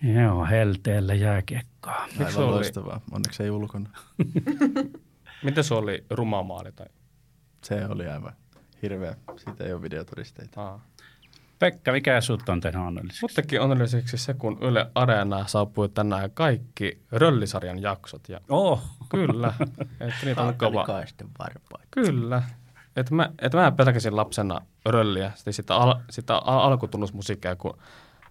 Joo, 0.01 0.45
helteellä 0.45 1.13
jääkiekkoa. 1.13 2.07
Aivan 2.19 2.43
oli... 2.43 2.45
loistavaa. 2.45 3.01
Onneksi 3.11 3.43
ei 3.43 3.49
ulkona. 3.49 3.89
Miten 5.43 5.63
se 5.63 5.73
oli 5.73 6.05
ruma 6.09 6.43
maali? 6.43 6.71
Tai? 6.71 6.87
Se 7.63 7.85
oli 7.85 8.07
aivan 8.07 8.33
hirveä. 8.81 9.15
Siitä 9.37 9.63
ei 9.63 9.73
ole 9.73 9.81
videotodisteita. 9.81 10.61
Aa. 10.61 10.81
Pekka, 11.59 11.91
mikä 11.91 12.21
sut 12.21 12.49
on 12.49 12.61
tehnyt 12.61 12.81
onnelliseksi? 12.81 13.23
Mut 13.23 13.33
teki 13.33 13.59
onnelliseksi 13.59 14.17
se, 14.17 14.33
kun 14.33 14.57
Yle 14.61 14.91
Areena 14.95 15.47
saapui 15.47 15.89
tänään 15.89 16.31
kaikki 16.31 17.01
Röllisarjan 17.11 17.81
jaksot. 17.81 18.29
Ja 18.29 18.39
oh. 18.49 18.81
Kyllä. 19.09 19.53
että 19.99 20.25
niitä 20.25 20.41
on 20.41 20.57
kova. 20.57 20.85
Kyllä. 21.91 22.43
Että 22.95 23.15
mä, 23.15 23.29
et 23.41 23.53
mä 23.53 23.71
pelkäsin 23.71 24.15
lapsena 24.15 24.61
Rölliä, 24.85 25.31
sitä, 25.35 25.75
al, 25.75 25.95
sitä 26.09 26.35
al- 26.35 26.59
alkutunnusmusiikkia, 26.59 27.55
kun 27.55 27.77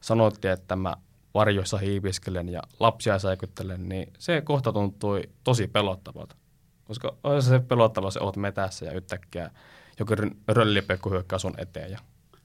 sanottiin, 0.00 0.52
että 0.52 0.76
mä 0.76 0.94
varjoissa 1.34 1.78
hiipiskelen 1.78 2.48
ja 2.48 2.62
lapsia 2.80 3.18
säikyttelen, 3.18 3.88
niin 3.88 4.12
se 4.18 4.40
kohta 4.40 4.72
tuntui 4.72 5.22
tosi 5.44 5.66
pelottavalta. 5.66 6.36
Koska 6.84 7.16
on 7.24 7.42
se 7.42 7.58
pelottava, 7.60 8.10
se 8.10 8.20
oot 8.20 8.36
metässä 8.36 8.86
ja 8.86 8.92
yhtäkkiä 8.92 9.50
joku 9.98 10.14
röllipekku 10.48 11.10
hyökkää 11.10 11.38
sun 11.38 11.54
eteen 11.58 11.90
ja 11.90 11.98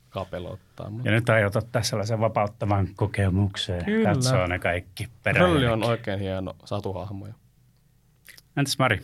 kapelottaa. 0.10 0.92
Ja 1.04 1.12
nyt 1.12 1.30
aiot 1.30 1.56
ottaa 1.56 1.84
sellaisen 1.84 2.20
vapauttavan 2.20 2.88
kokemukseen. 2.96 3.86
Kyllä. 3.86 4.14
Katsoa 4.14 4.48
ne 4.48 4.60
kaikki 4.60 5.10
Rölli 5.26 5.68
on 5.68 5.84
oikein 5.84 6.20
hieno 6.20 6.56
satuhahmoja. 6.66 7.34
Entäs 8.58 8.78
Mari? 8.80 9.02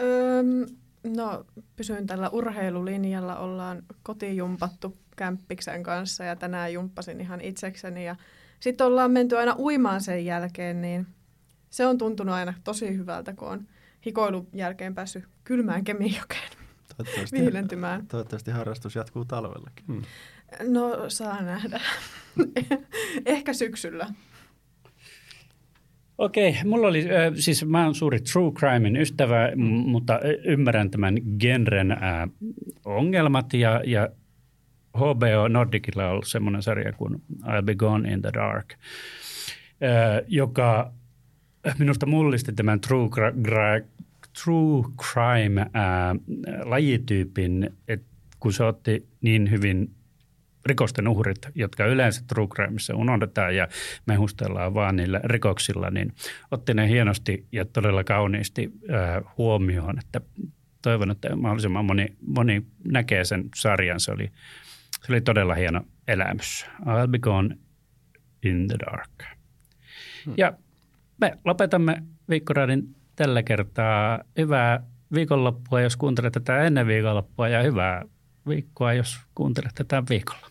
Öm, 0.00 0.66
no, 1.16 1.44
pysyin 1.76 2.06
tällä 2.06 2.28
urheilulinjalla. 2.28 3.38
Ollaan 3.38 3.82
kotijumpattu 4.02 4.96
kämppiksen 5.16 5.82
kanssa 5.82 6.24
ja 6.24 6.36
tänään 6.36 6.72
jumppasin 6.72 7.20
ihan 7.20 7.40
itsekseni. 7.40 8.04
Ja 8.04 8.16
sitten 8.60 8.86
ollaan 8.86 9.10
menty 9.10 9.36
aina 9.38 9.54
uimaan 9.58 10.00
sen 10.00 10.24
jälkeen, 10.24 10.82
niin 10.82 11.06
se 11.70 11.86
on 11.86 11.98
tuntunut 11.98 12.34
aina 12.34 12.54
tosi 12.64 12.96
hyvältä, 12.96 13.32
kun 13.32 13.48
on 13.48 13.66
hikoilun 14.06 14.48
jälkeen 14.52 14.94
päässyt 14.94 15.24
kylmään 15.44 15.84
Kemijokeen 15.84 16.50
toivottavasti, 16.96 17.40
viilentymään. 17.40 18.06
Toivottavasti 18.06 18.50
harrastus 18.50 18.94
jatkuu 18.94 19.24
talvellakin. 19.24 19.86
Hmm. 19.86 20.02
No, 20.72 21.04
saa 21.08 21.42
nähdä. 21.42 21.80
Ehkä 23.26 23.52
syksyllä. 23.52 24.06
Okei, 26.18 26.56
mulla 26.64 26.88
oli, 26.88 27.00
äh, 27.00 27.32
siis 27.34 27.64
mä 27.64 27.84
oon 27.84 27.94
suuri 27.94 28.20
true 28.20 28.52
crimein 28.52 28.96
ystävä, 28.96 29.52
m- 29.56 29.62
mutta 29.90 30.20
ymmärrän 30.44 30.90
tämän 30.90 31.14
genren 31.40 31.92
äh, 31.92 31.98
ongelmat 32.84 33.54
ja, 33.54 33.82
ja 33.86 34.08
HBO 34.98 35.48
Nordicilla 35.48 36.04
on 36.04 36.10
ollut 36.10 36.26
semmoinen 36.26 36.62
sarja 36.62 36.92
kuin 36.92 37.22
I'll 37.42 37.62
Be 37.64 37.74
Gone 37.74 38.12
in 38.12 38.22
the 38.22 38.30
Dark, 38.34 38.74
joka 40.28 40.92
minusta 41.78 42.06
mullisti 42.06 42.52
tämän 42.52 42.80
true, 42.80 43.08
gra- 43.08 43.86
true 44.44 44.84
crime-lajityypin, 45.02 47.70
että 47.88 48.08
kun 48.40 48.52
se 48.52 48.64
otti 48.64 49.08
niin 49.20 49.50
hyvin 49.50 49.90
rikosten 50.66 51.08
uhrit, 51.08 51.48
jotka 51.54 51.86
yleensä 51.86 52.24
true 52.26 52.46
crimeissa 52.46 52.96
unohdetaan 52.96 53.56
ja 53.56 53.68
mehustellaan 54.06 54.74
vaan 54.74 54.96
niillä 54.96 55.20
rikoksilla, 55.24 55.90
niin 55.90 56.14
otti 56.50 56.74
ne 56.74 56.88
hienosti 56.88 57.46
ja 57.52 57.64
todella 57.64 58.04
kauniisti 58.04 58.72
äh, 58.92 59.22
huomioon, 59.38 59.98
että 59.98 60.20
toivon, 60.82 61.10
että 61.10 61.36
mahdollisimman 61.36 61.84
moni, 61.84 62.06
moni 62.26 62.62
näkee 62.84 63.24
sen 63.24 63.44
sarjan. 63.54 64.00
Se 64.00 64.12
oli, 64.12 64.30
se 65.08 65.12
oli 65.12 65.20
todella 65.20 65.54
hieno 65.54 65.80
elämys. 66.08 66.66
I'll 66.80 67.08
be 67.10 67.18
gone 67.18 67.56
in 68.42 68.68
the 68.68 68.76
dark. 68.78 69.10
Hmm. 70.26 70.34
Ja 70.36 70.52
me 71.20 71.38
lopetamme 71.44 72.02
Viikkoraadin 72.28 72.94
tällä 73.16 73.42
kertaa. 73.42 74.20
Hyvää 74.38 74.82
viikonloppua, 75.14 75.80
jos 75.80 75.96
kuuntelet 75.96 76.32
tätä 76.32 76.62
ennen 76.62 76.86
viikonloppua 76.86 77.48
ja 77.48 77.62
hyvää 77.62 78.02
viikkoa, 78.48 78.92
jos 78.92 79.20
kuuntelet 79.34 79.74
tätä 79.74 80.02
viikolla. 80.10 80.46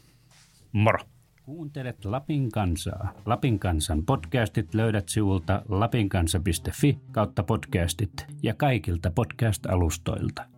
Moro! 0.72 1.00
Kuuntelet 1.44 2.06
Lapin 2.06 2.52
kansaa. 2.52 3.14
Lapin 3.26 3.60
kansan 3.60 4.06
podcastit 4.06 4.74
löydät 4.74 5.10
sivulta 5.10 5.62
lapinkansa.fi 5.70 7.00
kautta 7.12 7.44
podcastit 7.44 8.26
ja 8.44 8.54
kaikilta 8.54 9.12
podcast-alustoilta. 9.12 10.57